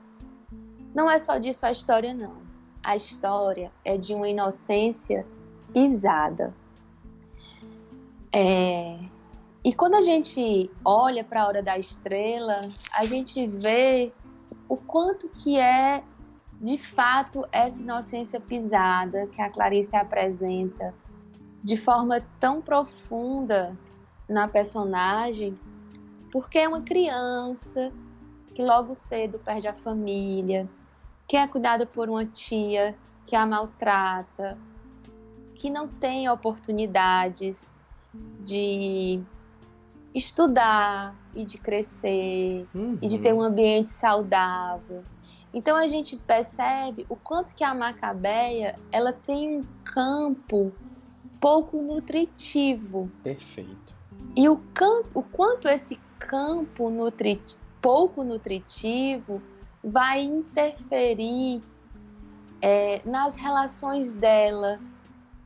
[0.96, 2.38] não é só disso a história, não.
[2.82, 5.24] A história é de uma inocência
[5.72, 6.52] pisada.
[8.34, 8.98] É...
[9.64, 12.62] E quando a gente olha para a hora da estrela,
[12.94, 14.14] a gente vê
[14.68, 16.04] o quanto que é
[16.62, 20.94] de fato essa inocência pisada que a Clarice apresenta
[21.64, 23.78] de forma tão profunda
[24.28, 25.58] na personagem
[26.32, 27.92] porque é uma criança
[28.54, 30.70] que logo cedo perde a família,
[31.28, 32.96] que é cuidada por uma tia
[33.26, 34.58] que a maltrata,
[35.56, 37.74] que não tem oportunidades
[38.42, 39.22] de
[40.14, 42.98] estudar e de crescer uhum.
[43.02, 45.04] e de ter um ambiente saudável.
[45.54, 50.72] Então a gente percebe o quanto que a macabeia ela tem um campo
[51.40, 53.10] pouco nutritivo.
[53.24, 53.96] Perfeito.
[54.36, 57.42] E o, campo, o quanto esse campo nutri
[57.82, 59.42] pouco nutritivo
[59.84, 61.62] vai interferir
[62.62, 64.80] é, nas relações dela,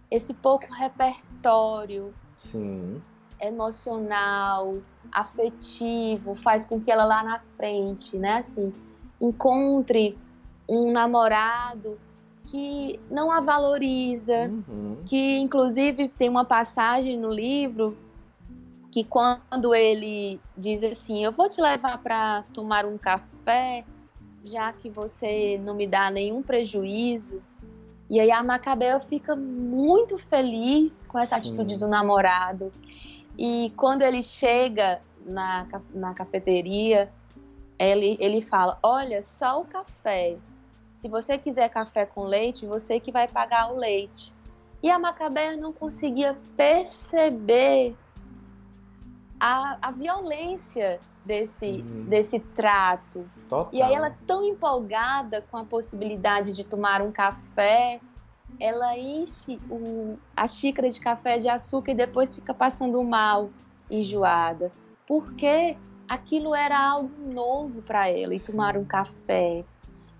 [0.09, 3.01] esse pouco repertório Sim.
[3.47, 4.77] Emocional,
[5.11, 8.73] afetivo, faz com que ela lá na frente, né, assim,
[9.19, 10.17] encontre
[10.67, 11.99] um namorado
[12.45, 14.99] que não a valoriza, uhum.
[15.05, 17.97] que inclusive tem uma passagem no livro
[18.93, 23.83] que quando ele diz assim, eu vou te levar para tomar um café,
[24.43, 27.41] já que você não me dá nenhum prejuízo.
[28.07, 31.55] E aí a Macabel fica muito feliz com essa Sim.
[31.55, 32.71] atitude do namorado.
[33.37, 37.11] E quando ele chega na, na cafeteria,
[37.77, 40.37] ele, ele fala: olha, só o café.
[40.97, 44.33] Se você quiser café com leite, você que vai pagar o leite.
[44.81, 47.95] E a Macabeia não conseguia perceber
[49.39, 53.29] a, a violência desse, desse trato.
[53.49, 53.69] Total.
[53.73, 57.99] E aí ela tão empolgada com a possibilidade de tomar um café,
[58.59, 63.49] ela enche o, a xícara de café de açúcar e depois fica passando mal,
[63.89, 64.71] enjoada.
[65.07, 65.77] Porque
[66.07, 69.65] aquilo era algo novo para ela, e tomar um café.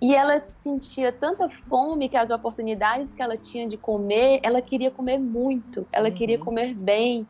[0.02, 4.92] E ela sentia tanta fome que as oportunidades que ela tinha de comer, ela queria
[4.92, 6.16] comer muito, ela Uhum.
[6.16, 7.26] queria comer bem.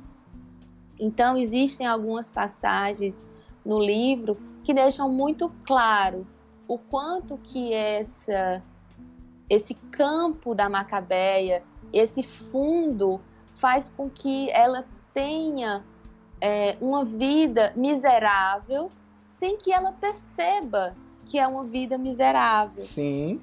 [0.99, 3.21] Então, existem algumas passagens
[3.65, 6.25] no livro que deixam muito claro
[6.67, 8.63] o quanto que essa,
[9.53, 13.21] esse campo da Macabeia, esse fundo,
[13.55, 15.83] faz com que ela tenha
[16.41, 18.89] é, uma vida miserável
[19.29, 20.95] sem que ela perceba
[21.25, 23.41] que é uma vida miserável, Sim.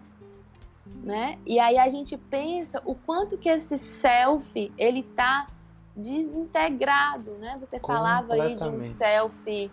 [1.03, 1.39] né?
[1.47, 5.49] E aí a gente pensa o quanto que esse self ele tá
[5.97, 7.55] desintegrado, né?
[7.59, 9.71] Você falava aí de um self.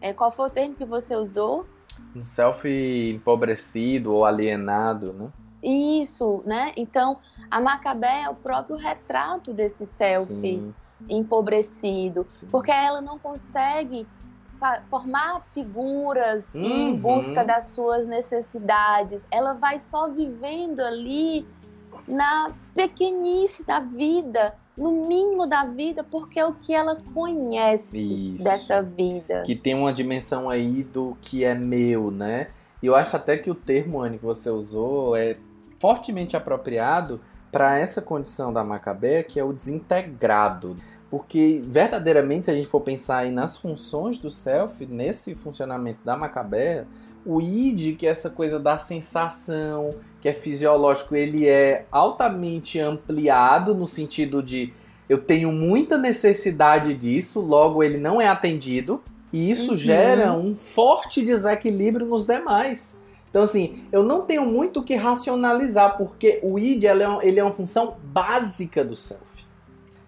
[0.00, 1.66] É, qual foi o termo que você usou?
[2.14, 5.28] Um self empobrecido ou alienado, né?
[5.62, 6.72] Isso, né?
[6.76, 7.18] Então,
[7.50, 10.74] a Macabé é o próprio retrato desse self Sim,
[11.08, 12.48] empobrecido, sim.
[12.50, 14.06] porque ela não consegue
[14.90, 16.96] formar figuras em Uhum.
[16.98, 19.24] busca das suas necessidades.
[19.30, 21.46] Ela vai só vivendo ali
[22.06, 28.44] na pequenice da vida, no mínimo da vida, porque é o que ela conhece Isso.
[28.44, 29.42] dessa vida.
[29.44, 32.48] Que tem uma dimensão aí do que é meu, né?
[32.82, 35.36] E eu acho até que o termo, Anne, que você usou é
[35.78, 37.20] fortemente apropriado
[37.50, 40.76] para essa condição da Macabé, que é o desintegrado.
[41.10, 46.16] Porque, verdadeiramente, se a gente for pensar aí nas funções do self, nesse funcionamento da
[46.16, 46.84] Macabé,
[47.24, 53.74] o id, que é essa coisa da sensação, que é fisiológico, ele é altamente ampliado
[53.74, 54.72] no sentido de
[55.08, 59.02] eu tenho muita necessidade disso, logo ele não é atendido,
[59.32, 59.76] e isso Uhum.
[59.76, 62.97] gera um forte desequilíbrio nos demais.
[63.30, 67.38] Então, assim, eu não tenho muito o que racionalizar, porque o id é, um- ele
[67.38, 69.22] é uma função básica do self,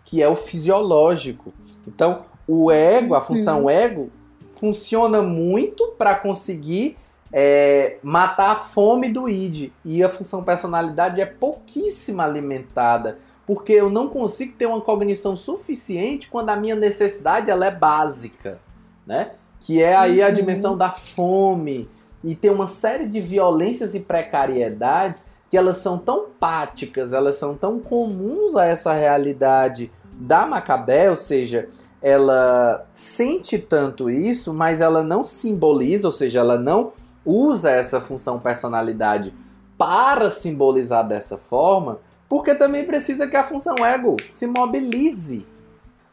[0.05, 1.53] que é o fisiológico.
[1.87, 4.11] Então, o ego, a função ego,
[4.55, 6.97] funciona muito para conseguir
[7.33, 9.71] é, matar a fome do id.
[9.85, 16.29] E a função personalidade é pouquíssima alimentada, porque eu não consigo ter uma cognição suficiente
[16.29, 18.59] quando a minha necessidade ela é básica,
[19.07, 19.31] né?
[19.61, 20.35] Que é aí a Uhum.
[20.35, 21.89] dimensão da fome
[22.23, 27.57] e tem uma série de violências e precariedades que elas são tão páticas, elas são
[27.57, 31.69] tão comuns a essa realidade da Macabé, ou seja,
[32.03, 36.93] ela sente tanto isso, mas ela não simboliza, ou seja, ela não
[37.25, 39.35] usa essa função personalidade
[39.77, 41.99] para simbolizar dessa forma,
[42.29, 45.45] porque também precisa que a função ego se mobilize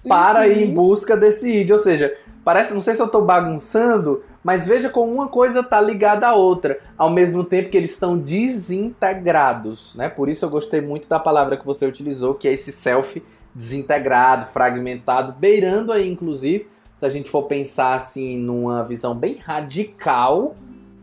[0.08, 0.46] para Uhum.
[0.46, 2.16] ir em busca desse id, ou seja,
[2.48, 6.34] parece, não sei se eu estou bagunçando, mas veja como uma coisa está ligada à
[6.34, 10.08] outra, ao mesmo tempo que eles estão desintegrados, né?
[10.08, 13.22] Por isso eu gostei muito da palavra que você utilizou, que é esse self
[13.54, 20.56] desintegrado, fragmentado, beirando aí, inclusive, se a gente for pensar assim numa visão bem radical,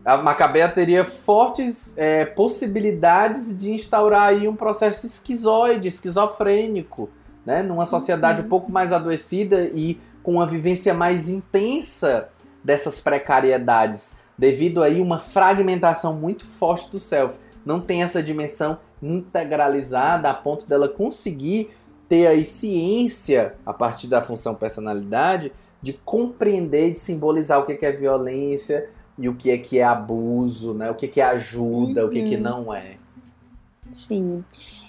[0.03, 7.07] a Macabeia teria fortes é, possibilidades de instaurar aí um processo esquizoide, esquizofrênico,
[7.45, 7.61] né?
[7.61, 12.29] Numa sociedade um pouco mais adoecida e com uma vivência mais intensa
[12.63, 17.37] dessas precariedades, devido aí uma fragmentação muito forte do self.
[17.63, 21.69] Não tem essa dimensão integralizada a ponto dela conseguir
[22.09, 27.85] ter aí ciência a partir da função personalidade de compreender, de simbolizar o que que
[27.85, 28.89] é violência
[29.19, 30.89] e o que é que é abuso, né?
[30.89, 32.41] O que que é ajuda, o que que Uhum.
[32.41, 32.97] não é.
[33.91, 34.43] Sim.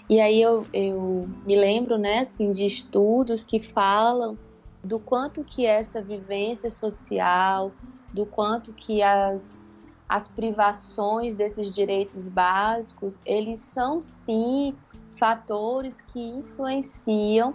[0.09, 4.39] E aí eu, eu me lembro, né, assim, de estudos que falam
[4.87, 7.73] do quanto que essa vivência social,
[8.13, 9.61] do quanto que as,
[10.09, 14.77] as privações desses direitos básicos, eles são sim
[15.19, 17.55] fatores que influenciam,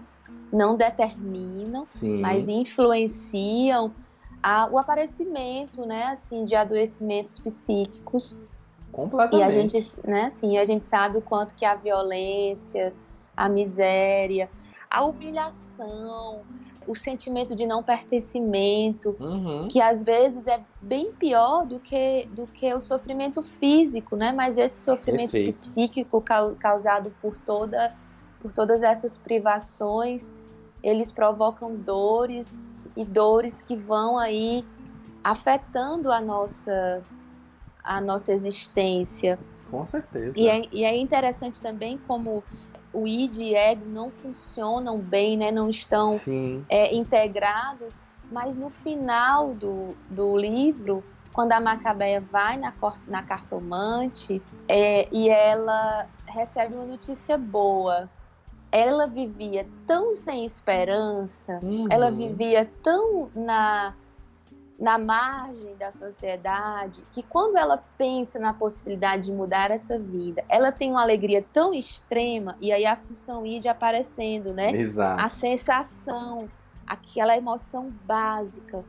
[0.52, 2.20] não determinam, Sim.
[2.20, 3.94] mas influenciam
[4.44, 8.38] a, o aparecimento, né, assim, de adoecimentos psíquicos
[8.92, 9.40] completamente.
[9.40, 12.94] e a gente, né, assim, a gente sabe o quanto que a violência,
[13.38, 14.50] a miséria,
[14.90, 16.42] a humilhação,
[16.88, 19.68] o sentimento de não pertencimento, Uhum.
[19.70, 24.32] que às vezes é bem pior do que, do que o sofrimento físico, né?
[24.32, 25.56] Mas esse sofrimento Perfeito.
[25.56, 27.94] psíquico cau- causado por, toda,
[28.40, 30.32] por todas essas privações,
[30.84, 32.52] eles provocam dores
[32.98, 34.66] e dores que vão aí
[35.24, 37.04] afetando a nossa,
[37.84, 39.38] a nossa existência.
[39.70, 40.34] Com certeza.
[40.38, 42.44] E é, e é interessante também como
[42.94, 45.52] o id e ego não funcionam bem, né?
[45.52, 46.20] não estão
[46.70, 48.02] é, integrados,
[48.32, 51.04] mas no final do, do livro,
[51.34, 52.74] quando a Macabeia vai na,
[53.08, 58.10] na cartomante é, e ela recebe uma notícia boa,
[58.72, 61.88] ela vivia tão sem esperança, uhum.
[61.90, 63.94] ela vivia tão na
[64.82, 70.72] na margem da sociedade, que quando ela pensa na possibilidade de mudar essa vida, ela
[70.72, 74.72] tem uma alegria tão extrema, e aí a função id aparecendo, né?
[74.72, 75.22] Exato.
[75.22, 76.50] A sensação,
[76.88, 78.84] aquela emoção básica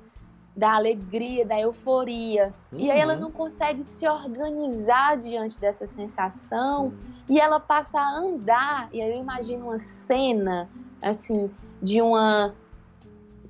[0.56, 2.54] da alegria, da euforia.
[2.72, 2.80] Uhum.
[2.80, 3.20] E aí ela uhum.
[3.20, 7.34] não consegue se organizar diante dessa sensação Sim.
[7.34, 8.88] e ela passa a andar.
[8.94, 10.70] E aí eu imagino uma cena
[11.02, 11.50] assim
[11.82, 12.54] de uma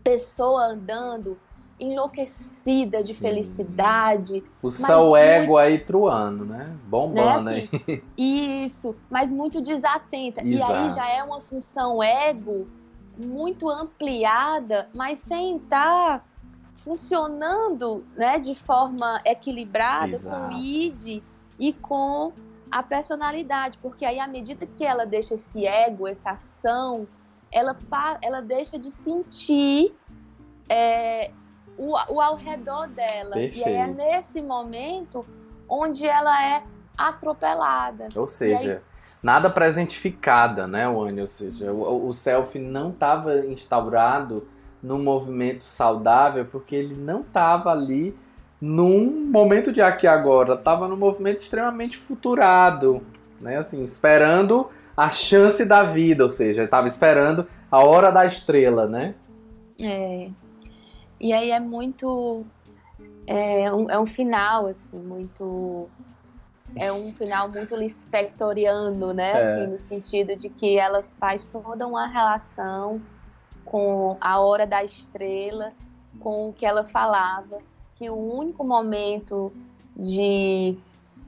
[0.02, 1.38] pessoa andando
[1.78, 3.20] enlouquecida de Sim.
[3.20, 4.44] felicidade.
[4.62, 5.58] O seu ego muito...
[5.58, 6.76] aí truando, né?
[6.86, 7.56] Bombando né?
[7.56, 8.04] assim, aí.
[8.64, 10.42] Isso, mas muito desatenta.
[10.42, 10.72] Exato.
[10.72, 12.68] E aí já é uma função ego
[13.16, 16.24] muito ampliada, mas sem estar
[16.84, 20.48] funcionando né, de forma equilibrada Exato.
[20.48, 21.22] com o id
[21.58, 22.32] e com
[22.70, 27.06] a personalidade, porque aí à medida que ela deixa esse ego, essa ação,
[27.52, 27.76] ela,
[28.22, 29.94] ela deixa de sentir
[30.68, 31.30] é,
[31.76, 33.32] o, o ao redor dela.
[33.32, 33.58] Perfeito.
[33.58, 35.24] E aí é nesse momento
[35.68, 36.62] onde ela é
[36.96, 38.08] atropelada.
[38.14, 38.80] Ou seja, aí...
[39.22, 41.20] nada presentificada, né, Wani?
[41.22, 44.46] Ou seja, o, o self não estava instaurado
[44.82, 48.16] num movimento saudável porque ele não estava ali
[48.60, 53.02] num momento de aqui agora, estava num movimento extremamente futurado,
[53.40, 53.56] né?
[53.56, 59.14] Assim, esperando a chance da vida, ou seja, estava esperando a hora da estrela, né?
[59.80, 60.30] É.
[61.22, 62.44] E aí é muito.
[63.24, 65.88] É um, é um final, assim, muito.
[66.74, 69.30] É um final muito lispectoriano, né?
[69.30, 69.52] É.
[69.52, 73.00] Assim, no sentido de que ela faz toda uma relação
[73.64, 75.72] com a hora da estrela,
[76.18, 77.58] com o que ela falava,
[77.94, 79.52] que o único momento
[79.96, 80.76] de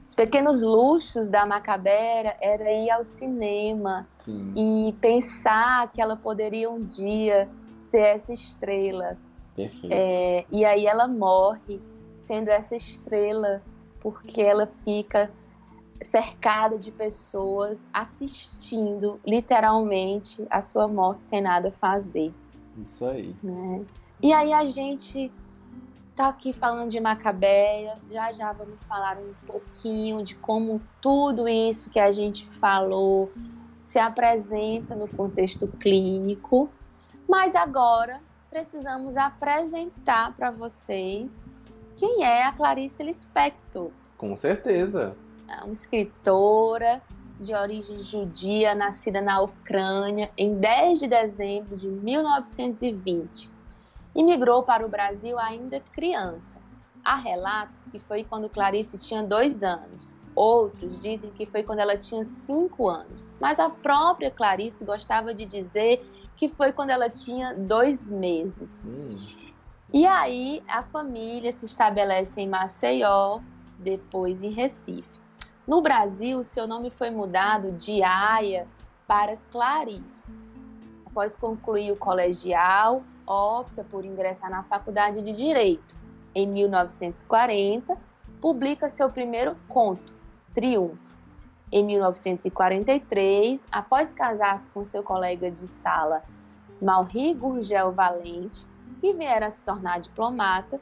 [0.05, 4.53] os pequenos luxos da Macabera era ir ao cinema Sim.
[4.55, 7.47] e pensar que ela poderia um dia
[7.79, 9.17] ser essa estrela.
[9.55, 9.93] Perfeito.
[9.93, 11.81] É, e aí ela morre
[12.19, 13.61] sendo essa estrela
[13.99, 15.31] porque ela fica
[16.03, 22.33] cercada de pessoas assistindo literalmente a sua morte sem nada fazer.
[22.77, 23.35] Isso aí.
[23.41, 23.85] Né?
[24.21, 25.31] E aí a gente
[26.15, 31.89] tá aqui falando de Macabeia, já já vamos falar um pouquinho de como tudo isso
[31.89, 33.31] que a gente falou
[33.81, 36.69] se apresenta no contexto clínico,
[37.27, 38.19] mas agora
[38.55, 41.49] precisamos apresentar para vocês
[41.97, 43.91] quem é a Clarice Lispector.
[44.17, 45.13] Com certeza.
[45.49, 47.01] É uma escritora
[47.37, 53.51] de origem judia, nascida na Ucrânia em 10 de dezembro de 1920.
[54.15, 56.57] Imigrou para o Brasil ainda criança.
[57.03, 60.15] Há relatos que foi quando Clarice tinha dois anos.
[60.33, 63.37] Outros dizem que foi quando ela tinha cinco anos.
[63.41, 68.83] Mas a própria Clarice gostava de dizer que foi quando ela tinha dois meses.
[68.85, 69.17] Hum.
[69.93, 73.39] E aí a família se estabelece em Maceió,
[73.79, 75.09] depois em Recife.
[75.67, 78.67] No Brasil, seu nome foi mudado de Aya
[79.07, 80.33] para Clarice.
[81.05, 85.95] Após concluir o colegial, opta por ingressar na Faculdade de Direito.
[86.33, 87.97] Em 1940,
[88.41, 90.13] publica seu primeiro conto,
[90.53, 91.15] Triunfo,
[91.71, 96.21] em 1943, após casar-se com seu colega de sala,
[96.81, 98.65] Mauri Gurgel Valente,
[98.99, 100.79] que viera a se tornar diplomata,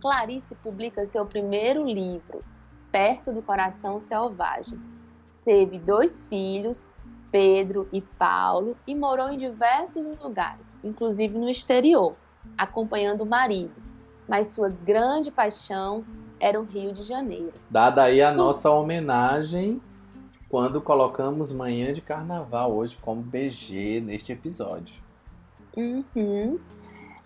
[0.00, 2.40] Clarice publica seu primeiro livro,
[2.90, 4.80] Perto do Coração Selvagem.
[5.44, 6.90] Teve dois filhos,
[7.30, 12.16] Pedro e Paulo, e morou em diversos lugares, inclusive no exterior,
[12.58, 13.74] acompanhando o marido.
[14.28, 16.04] Mas sua grande paixão
[16.42, 17.52] era o Rio de Janeiro.
[17.70, 19.80] Dada aí a nossa homenagem
[20.48, 24.96] quando colocamos Manhã de Carnaval hoje como BG neste episódio.
[25.76, 26.58] Uhum.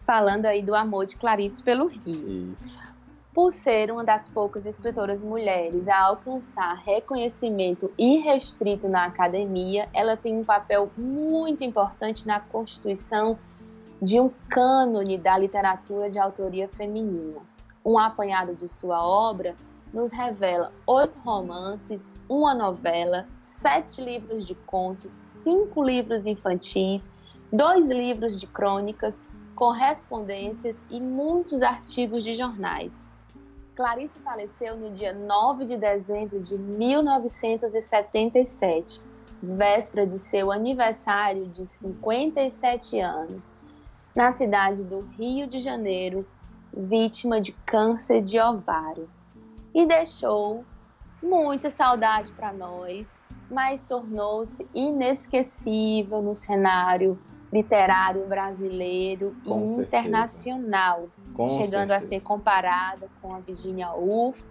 [0.05, 2.53] Falando aí do amor de Clarice pelo Rio.
[2.53, 2.85] Isso.
[3.33, 10.37] Por ser uma das poucas escritoras mulheres a alcançar reconhecimento irrestrito na academia, ela tem
[10.37, 13.39] um papel muito importante na constituição
[14.01, 17.41] de um cânone da literatura de autoria feminina
[17.87, 19.55] um apanhado de sua obra,
[19.95, 27.09] nos revela oito romances, uma novela, sete livros de contos, cinco livros infantis,
[27.53, 33.01] dois livros de crônicas, correspondências e muitos artigos de jornais.
[33.77, 39.03] Clarice faleceu no dia 9 de dezembro de 1977,
[39.41, 43.53] véspera de seu aniversário de 57 anos,
[44.13, 46.27] na cidade do Rio de Janeiro,
[46.77, 49.09] vítima de câncer de ovário.
[49.75, 50.65] E deixou
[51.23, 53.07] muita saudade para nós,
[53.51, 57.19] mas tornou-se inesquecível no cenário
[57.53, 59.83] literário brasileiro com e certeza.
[59.83, 61.97] internacional, com chegando certeza.
[61.97, 64.45] a ser comparada com a Virginia Woolf.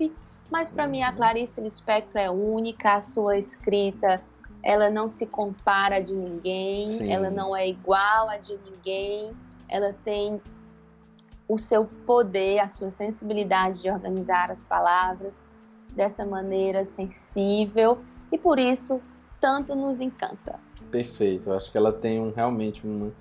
[0.50, 0.92] Mas para uhum.
[0.92, 1.16] mim a uhum.
[1.16, 4.22] Clarice Lispector é única, a sua escrita
[4.66, 7.12] ela não se compara de ninguém, Sim.
[7.12, 9.32] ela não é igual a de ninguém,
[9.70, 10.42] ela tem
[11.48, 15.36] o seu poder, a sua sensibilidade de organizar as palavras
[15.96, 18.00] dessa maneira sensível
[18.32, 19.02] e por isso
[19.40, 20.60] tanto nos encanta.
[20.92, 23.12] Perfeito, eu acho que ela tem um, realmente um,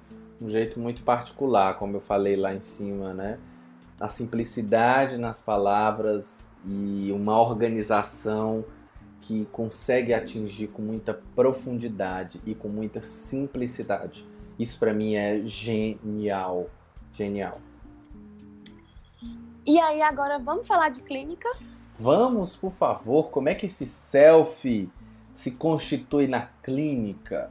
[0.41, 3.39] um jeito muito particular, como eu falei lá em cima, né?
[4.01, 8.65] A simplicidade nas palavras e uma organização
[9.21, 14.27] que consegue atingir com muita profundidade e com muita simplicidade.
[14.59, 16.69] Isso para mim é genial,
[17.13, 17.61] genial.
[19.67, 21.49] E aí agora vamos falar de clínica?
[21.99, 24.91] Vamos, por favor, como é que esse selfie
[25.33, 27.51] se constitui na clínica?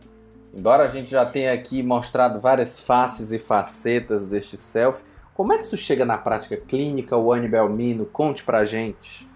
[0.54, 5.04] Embora a gente já tenha aqui mostrado várias faces e facetas deste selfie,
[5.34, 8.06] como é que isso chega na prática clínica, o Anne Belmino?
[8.06, 9.28] Conte pra gente.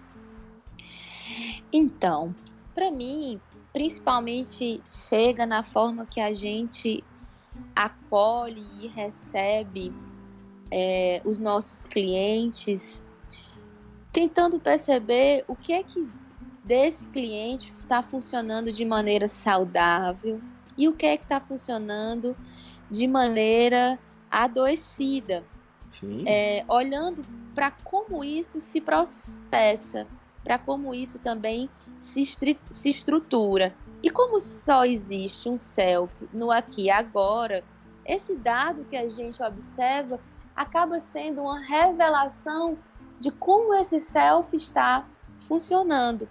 [1.73, 2.35] Então,
[2.75, 3.41] para mim,
[3.73, 7.03] principalmente chega na forma que a gente
[7.75, 9.91] acolhe e recebe
[10.71, 13.03] é, os nossos clientes
[14.11, 16.07] tentando perceber o que é que
[16.63, 20.41] desse cliente está funcionando de maneira saudável
[20.77, 22.35] e o que é que está funcionando
[22.89, 23.99] de maneira
[24.29, 25.43] adoecida.
[26.25, 27.23] É, olhando
[27.55, 30.05] para como isso se processa,
[30.43, 31.69] para como isso também
[31.99, 33.73] se, se estrutura.
[34.03, 37.63] E como só existe um self no aqui e agora,
[38.05, 40.19] esse dado que a gente observa
[40.57, 42.79] acaba sendo uma revelação
[43.19, 45.07] de como esse self está
[45.47, 46.27] funcionando.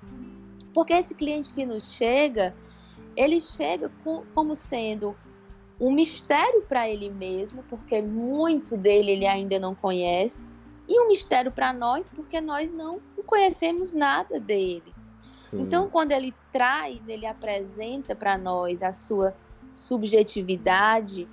[0.75, 2.53] Porque esse cliente que nos chega,
[3.15, 5.17] ele chega com, como sendo
[5.81, 10.47] um mistério para ele mesmo, porque muito dele ele ainda não conhece,
[10.89, 14.95] e um mistério para nós, porque nós não conhecemos nada dele.
[15.39, 15.61] Sim.
[15.61, 19.37] Então, quando ele traz, ele apresenta para nós a sua
[19.73, 21.29] subjetividade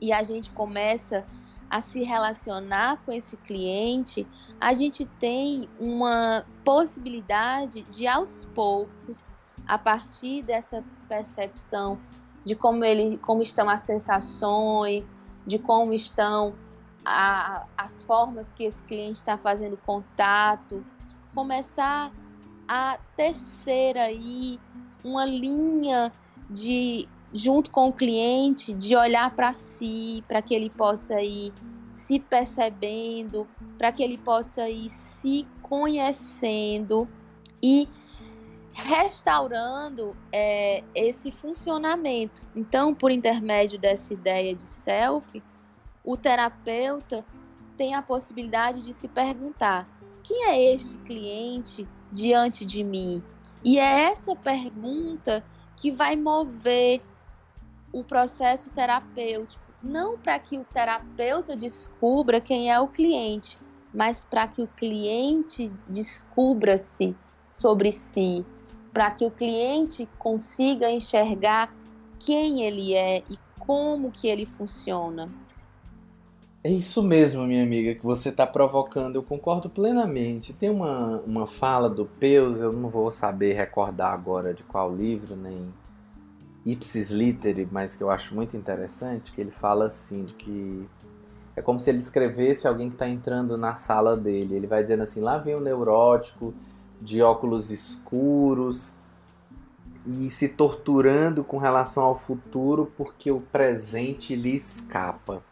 [0.00, 1.26] e a gente começa
[1.68, 4.26] a se relacionar com esse cliente,
[4.60, 9.26] a gente tem uma possibilidade de aos poucos,
[9.66, 11.98] a partir dessa percepção
[12.44, 15.14] de como ele, como estão as sensações,
[15.44, 16.54] de como estão
[17.04, 20.84] a, as formas que esse cliente está fazendo contato,
[21.34, 22.12] começar
[22.68, 24.60] a tecer aí
[25.04, 26.12] uma linha
[26.48, 31.52] de junto com o cliente, de olhar para si, para que ele possa ir
[31.90, 33.46] se percebendo,
[33.76, 37.06] para que ele possa ir se conhecendo
[37.62, 37.88] e
[38.72, 42.46] restaurando é, esse funcionamento.
[42.54, 45.42] Então, por intermédio dessa ideia de self,
[46.04, 47.24] o terapeuta
[47.76, 49.86] tem a possibilidade de se perguntar:
[50.22, 53.22] quem é este cliente diante de mim?
[53.64, 55.44] E é essa pergunta
[55.76, 57.02] que vai mover
[57.98, 63.58] o processo terapêutico, não para que o terapeuta descubra quem é o cliente,
[63.92, 67.16] mas para que o cliente descubra-se
[67.48, 68.44] sobre si,
[68.92, 71.74] para que o cliente consiga enxergar
[72.18, 75.30] quem ele é e como que ele funciona.
[76.62, 79.16] É isso mesmo, minha amiga, que você está provocando.
[79.16, 80.52] Eu concordo plenamente.
[80.52, 85.36] Tem uma, uma fala do Peus, eu não vou saber recordar agora de qual livro,
[85.36, 85.72] nem
[86.66, 90.86] ipsis literi, mas que eu acho muito interessante, que ele fala assim, de que
[91.54, 94.56] é como se ele escrevesse alguém que está entrando na sala dele.
[94.56, 96.52] Ele vai dizendo assim, lá vem o neurótico
[97.00, 99.04] de óculos escuros
[100.06, 105.42] e se torturando com relação ao futuro porque o presente lhe escapa.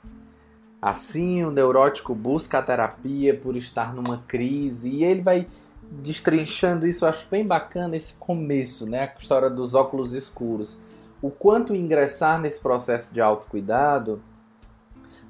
[0.82, 5.46] Assim, o neurótico busca a terapia por estar numa crise e ele vai
[5.90, 7.04] destrinchando isso.
[7.04, 9.04] Eu acho bem bacana esse começo, né?
[9.04, 10.82] A história dos óculos escuros
[11.24, 14.18] o quanto ingressar nesse processo de autocuidado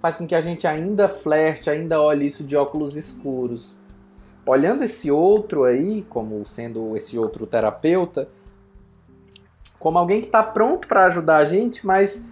[0.00, 3.78] faz com que a gente ainda flerte, ainda olhe isso de óculos escuros.
[4.44, 8.28] Olhando esse outro aí, como sendo esse outro terapeuta,
[9.78, 12.26] como alguém que está pronto para ajudar a gente, mas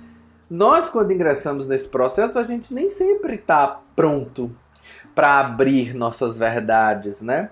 [0.51, 4.51] nós, quando ingressamos nesse processo, a gente nem sempre está pronto
[5.14, 7.51] para abrir nossas verdades, né?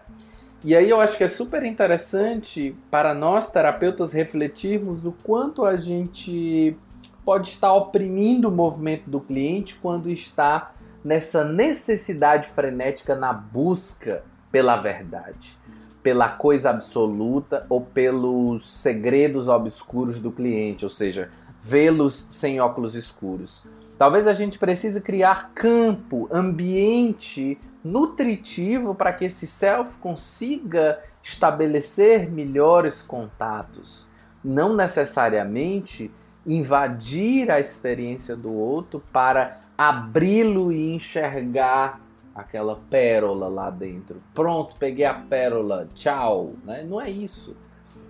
[0.63, 5.79] E aí eu acho que é super interessante para nós terapeutas refletirmos o quanto a
[5.79, 6.77] gente
[7.25, 10.73] pode estar oprimindo o movimento do cliente quando está
[11.03, 14.23] nessa necessidade frenética na busca
[14.53, 15.59] pela verdade,
[16.03, 21.31] pela coisa absoluta ou pelos segredos obscuros do cliente, ou seja,
[21.63, 23.65] vê-los sem óculos escuros.
[23.97, 33.03] Talvez a gente precise criar campo, ambiente nutritivo para que esse self consiga estabelecer melhores
[33.03, 34.09] contatos,
[34.43, 36.11] não necessariamente
[36.47, 42.01] invadir a experiência do outro para abri-lo e enxergar
[42.35, 44.23] aquela pérola lá dentro.
[44.35, 46.55] Pronto, peguei a pérola, tchau.
[46.65, 46.83] Né?
[46.83, 47.57] Não é isso.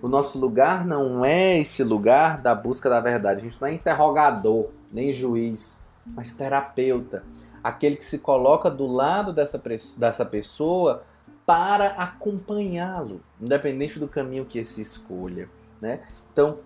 [0.00, 3.40] O nosso lugar não é esse lugar da busca da verdade.
[3.40, 7.24] A gente não é interrogador, nem juiz, mas terapeuta
[7.62, 9.62] aquele que se coloca do lado dessa,
[9.96, 11.04] dessa pessoa
[11.44, 15.48] para acompanhá-lo, independente do caminho que esse escolha.
[15.80, 16.00] Né?
[16.32, 16.58] Então,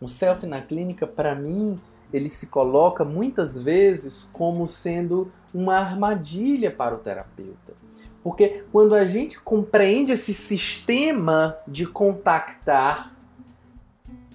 [0.00, 1.78] o self na clínica, para mim,
[2.12, 7.74] ele se coloca muitas vezes como sendo uma armadilha para o terapeuta.
[8.22, 13.14] Porque quando a gente compreende esse sistema de contactar,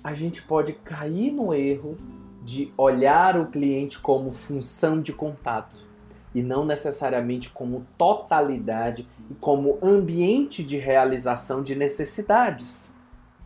[0.03, 1.97] a gente pode cair no erro
[2.43, 5.86] de olhar o cliente como função de contato
[6.37, 12.93] e não necessariamente como totalidade e como ambiente de realização de necessidades.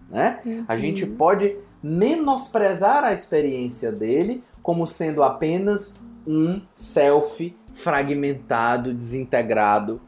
[0.09, 0.41] Né?
[0.45, 0.65] Uhum.
[0.67, 5.97] A gente pode menosprezar a experiência dele como sendo apenas
[6.27, 10.01] um self fragmentado, desintegrado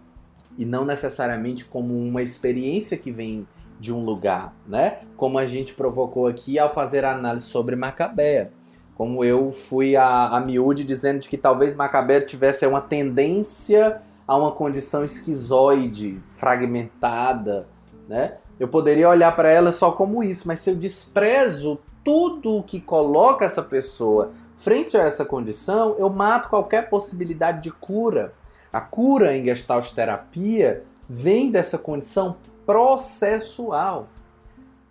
[0.57, 3.47] e não necessariamente como uma experiência que vem
[3.79, 4.99] de um lugar, né?
[5.15, 8.51] Como a gente provocou aqui ao fazer a análise sobre Macabea
[8.95, 14.37] como eu fui a, a miúde dizendo de que talvez Macabé tivesse uma tendência a
[14.37, 17.67] uma condição esquizoide, fragmentada,
[18.07, 18.37] né?
[18.59, 22.79] Eu poderia olhar para ela só como isso, mas se eu desprezo tudo o que
[22.79, 28.33] coloca essa pessoa frente a essa condição, eu mato qualquer possibilidade de cura.
[28.71, 34.07] A cura em Gestalt terapia vem dessa condição processual.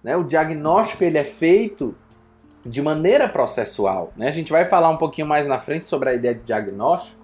[0.03, 0.17] Né?
[0.17, 1.95] O diagnóstico ele é feito
[2.65, 4.13] de maneira processual.
[4.17, 4.29] Né?
[4.29, 7.23] A gente vai falar um pouquinho mais na frente sobre a ideia de diagnóstico,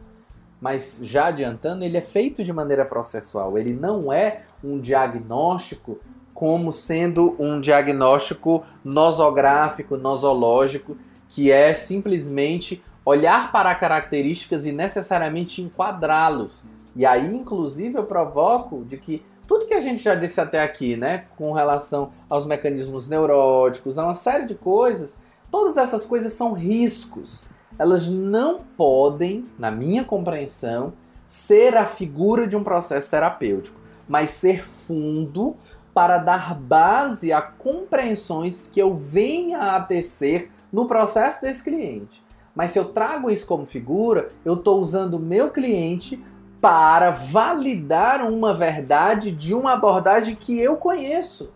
[0.61, 3.57] mas já adiantando, ele é feito de maneira processual.
[3.57, 5.99] Ele não é um diagnóstico
[6.35, 10.97] como sendo um diagnóstico nosográfico, nosológico,
[11.29, 16.67] que é simplesmente olhar para características e necessariamente enquadrá-los.
[16.95, 20.97] E aí, inclusive, eu provoco de que tudo que a gente já disse até aqui,
[20.97, 25.19] né, com relação aos mecanismos neuróticos, a uma série de coisas,
[25.51, 27.47] Todas essas coisas são riscos.
[27.79, 30.93] Elas não podem, na minha compreensão,
[31.27, 35.57] ser a figura de um processo terapêutico, mas ser fundo
[35.95, 42.23] para dar base a compreensões que eu venha a tecer no processo desse cliente.
[42.55, 46.23] Mas se eu trago isso como figura, eu estou usando o meu cliente
[46.61, 51.55] para validar uma verdade de uma abordagem que eu conheço.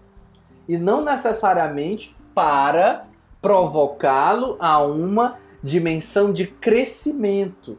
[0.68, 3.06] E não necessariamente para
[3.42, 7.76] provocá-lo a uma dimensão de crescimento,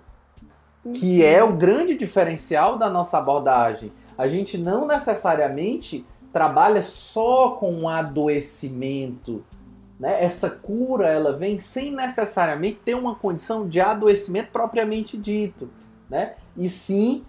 [0.94, 3.92] que é o grande diferencial da nossa abordagem.
[4.18, 9.44] A gente não necessariamente trabalha só com um adoecimento.
[10.00, 10.24] Né?
[10.24, 15.70] Essa cura ela vem sem necessariamente ter uma condição de adoecimento propriamente dito,
[16.10, 16.34] né?
[16.58, 17.24] e sim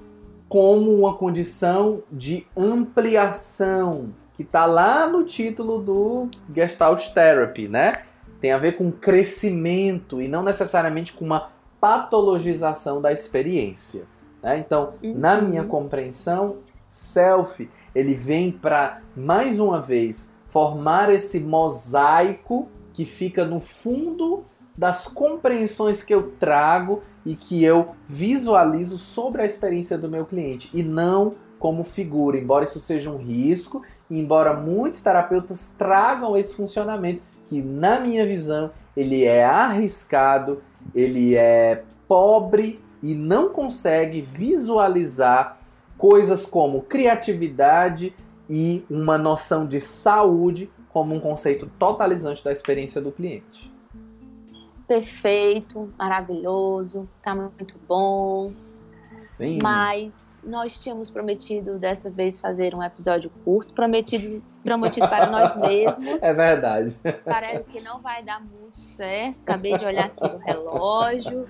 [0.48, 8.02] como uma condição de ampliação, que está lá no título do Gestalt Therapy, né?
[8.44, 11.48] Tem a ver com crescimento e não necessariamente com uma
[11.80, 14.04] patologização da experiência.
[14.42, 14.58] Né?
[14.58, 15.14] Então, uhum.
[15.16, 23.46] na minha compreensão, self ele vem para mais uma vez formar esse mosaico que fica
[23.46, 24.44] no fundo
[24.76, 30.68] das compreensões que eu trago e que eu visualizo sobre a experiência do meu cliente
[30.74, 33.80] e não como figura, embora isso seja um risco,
[34.10, 40.62] embora muitos terapeutas tragam esse funcionamento que, na minha visão, ele é arriscado,
[40.94, 45.58] ele é pobre e não consegue visualizar
[45.96, 48.14] coisas como criatividade
[48.48, 53.72] e uma noção de saúde como um conceito totalizante da experiência do cliente.
[54.86, 58.52] Perfeito, maravilhoso, tá muito bom.
[59.16, 59.58] Sim.
[59.62, 60.12] Mas
[60.46, 66.22] nós tínhamos prometido dessa vez fazer um episódio curto, prometido, prometido para nós mesmos.
[66.22, 66.98] É verdade.
[67.24, 69.38] Parece que não vai dar muito certo.
[69.42, 71.46] Acabei de olhar aqui no relógio.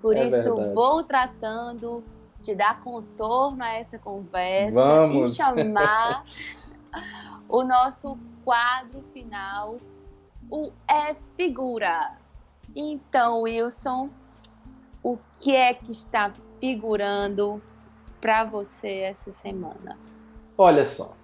[0.00, 0.74] Por É isso, verdade.
[0.74, 2.02] vou tratando
[2.40, 5.30] de dar contorno a essa conversa Vamos.
[5.32, 6.24] e chamar
[7.48, 9.76] o nosso quadro final,
[10.50, 12.16] o É Figura.
[12.74, 14.08] Então, Wilson,
[15.02, 17.62] o que é que está figurando
[18.22, 19.98] para você essa semana?
[20.56, 21.16] Olha só,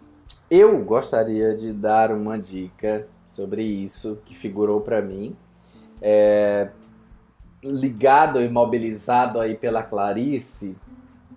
[0.50, 5.36] eu gostaria de dar uma dica sobre isso que figurou para mim.
[6.02, 6.70] É,
[7.62, 10.76] ligado, imobilizado aí pela Clarice.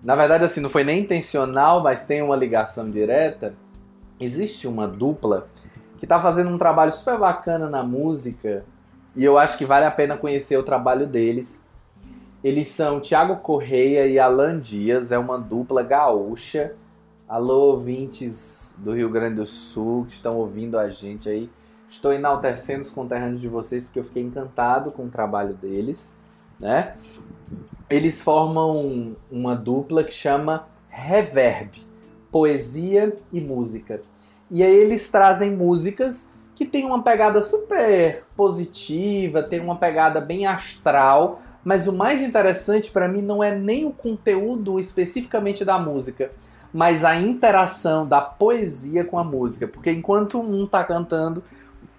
[0.04, 3.54] Na verdade, assim, não foi nem intencional, mas tem uma ligação direta.
[4.20, 5.48] Existe uma dupla
[6.00, 8.66] que tá fazendo um trabalho super bacana na música
[9.16, 11.64] e eu acho que vale a pena conhecer o trabalho deles.
[12.44, 16.74] Eles são Thiago Correia e Alan Dias, é uma dupla gaúcha.
[17.30, 21.48] Alô, ouvintes do Rio Grande do Sul que estão ouvindo a gente aí.
[21.88, 26.16] Estou enaltecendo os conterrâneos de vocês porque eu fiquei encantado com o trabalho deles,
[26.60, 26.96] né?
[27.88, 31.80] Eles formam uma dupla que chama Reverb,
[32.32, 34.02] poesia e música.
[34.50, 40.48] E aí eles trazem músicas que tem uma pegada super positiva, tem uma pegada bem
[40.48, 46.32] astral, mas o mais interessante para mim não é nem o conteúdo especificamente da música,
[46.74, 51.44] mas a interação da poesia com a música, porque enquanto um tá cantando,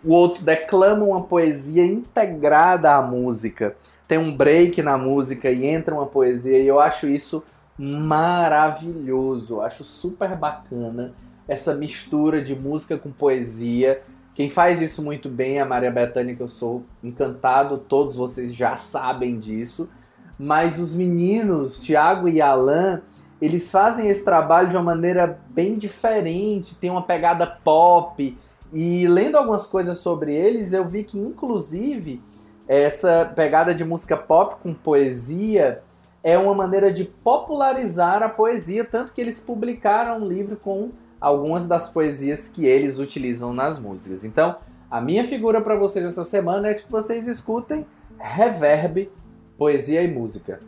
[0.04, 3.76] o outro declama uma poesia integrada à música.
[4.08, 7.42] Tem um break na música e entra uma poesia e eu acho isso
[7.78, 11.12] maravilhoso, acho super bacana
[11.46, 14.02] essa mistura de música com poesia.
[14.34, 18.54] Quem faz isso muito bem é a Maria Bethânia, que eu sou encantado, todos vocês
[18.54, 19.90] já sabem disso.
[20.38, 23.02] Mas os meninos, Tiago e Alan,
[23.40, 28.38] eles fazem esse trabalho de uma maneira bem diferente, tem uma pegada pop.
[28.72, 32.22] E lendo algumas coisas sobre eles, eu vi que, inclusive,
[32.66, 35.82] essa pegada de música pop com poesia
[36.24, 40.90] é uma maneira de popularizar a poesia, tanto que eles publicaram um livro com
[41.22, 44.24] algumas das poesias que eles utilizam nas músicas.
[44.24, 44.56] Então,
[44.90, 47.86] a minha figura para vocês essa semana é que vocês escutem
[48.18, 49.08] Reverb,
[49.56, 50.58] poesia e música.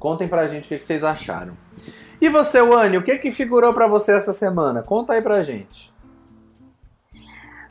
[0.00, 1.56] Contem pra gente o que que vocês acharam.
[2.20, 4.82] E você, Wani, o que que figurou para você essa semana?
[4.82, 5.92] Conta aí pra gente.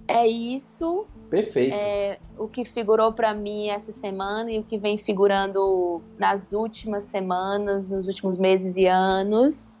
[0.07, 1.73] É isso Perfeito.
[1.73, 7.05] é, o que figurou para mim essa semana e o que vem figurando nas últimas
[7.05, 9.71] semanas, nos últimos meses e anos.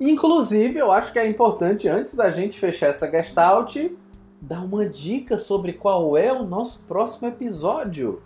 [0.00, 3.76] Inclusive, eu acho que é importante, antes da gente fechar essa gestalt,
[4.40, 8.22] dar uma dica sobre qual é o nosso próximo episódio.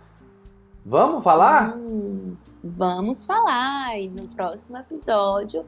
[0.85, 1.75] Vamos falar?
[1.75, 5.65] Hum, vamos falar e no próximo episódio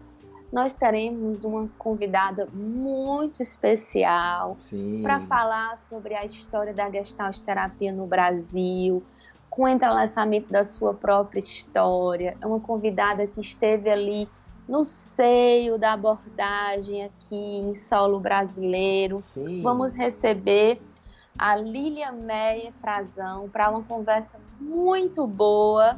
[0.52, 4.58] nós teremos uma convidada muito especial
[5.02, 9.02] para falar sobre a história da Gestalt terapia no Brasil,
[9.50, 12.38] com o entrelaçamento da sua própria história.
[12.42, 14.28] É uma convidada que esteve ali
[14.68, 19.18] no seio da abordagem aqui em solo brasileiro.
[19.18, 19.62] Sim.
[19.62, 20.82] Vamos receber
[21.38, 25.98] a Lília Meia Frazão para uma conversa muito boa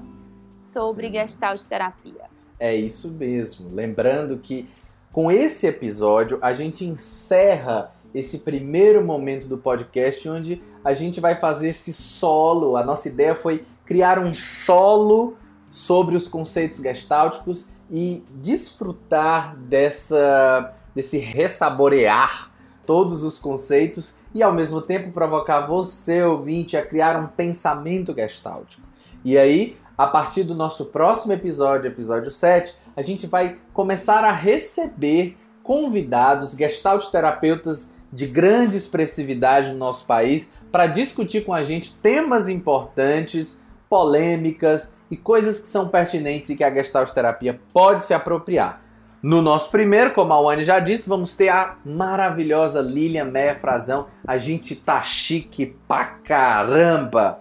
[0.58, 1.14] sobre Sim.
[1.14, 2.33] Gestalt terapia.
[2.64, 3.70] É isso mesmo.
[3.76, 4.70] Lembrando que
[5.12, 11.36] com esse episódio a gente encerra esse primeiro momento do podcast onde a gente vai
[11.36, 12.78] fazer esse solo.
[12.78, 15.36] A nossa ideia foi criar um solo
[15.70, 22.50] sobre os conceitos gestálticos e desfrutar dessa desse ressaborear
[22.86, 28.88] todos os conceitos e ao mesmo tempo provocar você ouvinte a criar um pensamento gestáltico.
[29.26, 34.32] E aí A partir do nosso próximo episódio, episódio 7, a gente vai começar a
[34.32, 41.96] receber convidados, gestalt terapeutas de grande expressividade no nosso país para discutir com a gente
[41.98, 48.16] temas importantes, polêmicas e coisas que são pertinentes e que a gestalt terapia pode se
[48.16, 48.82] apropriar.
[49.22, 54.08] No nosso primeiro, como a Wani já disse, vamos ter a maravilhosa Lilian Meia Frazão.
[54.28, 57.40] A gente tá chique pra caramba!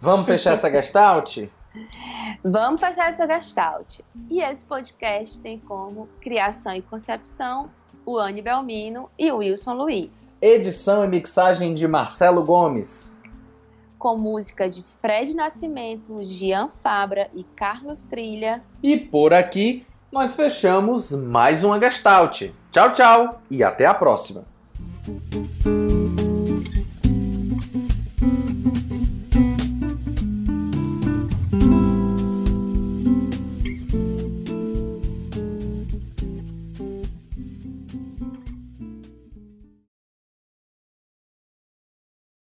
[0.00, 1.46] Vamos fechar essa gestalt?
[2.42, 4.00] Vamos fechar essa gestalt.
[4.30, 7.70] E esse podcast tem como criação e concepção
[8.06, 10.10] o Anne Belmino e o Wilson Luiz.
[10.40, 13.16] Edição e mixagem de Marcelo Gomes.
[13.98, 18.62] Com música de Fred Nascimento, Gian Fabra e Carlos Trilha.
[18.82, 22.50] E por aqui nós fechamos mais uma Gestalt.
[22.70, 24.44] Tchau, tchau e até a próxima.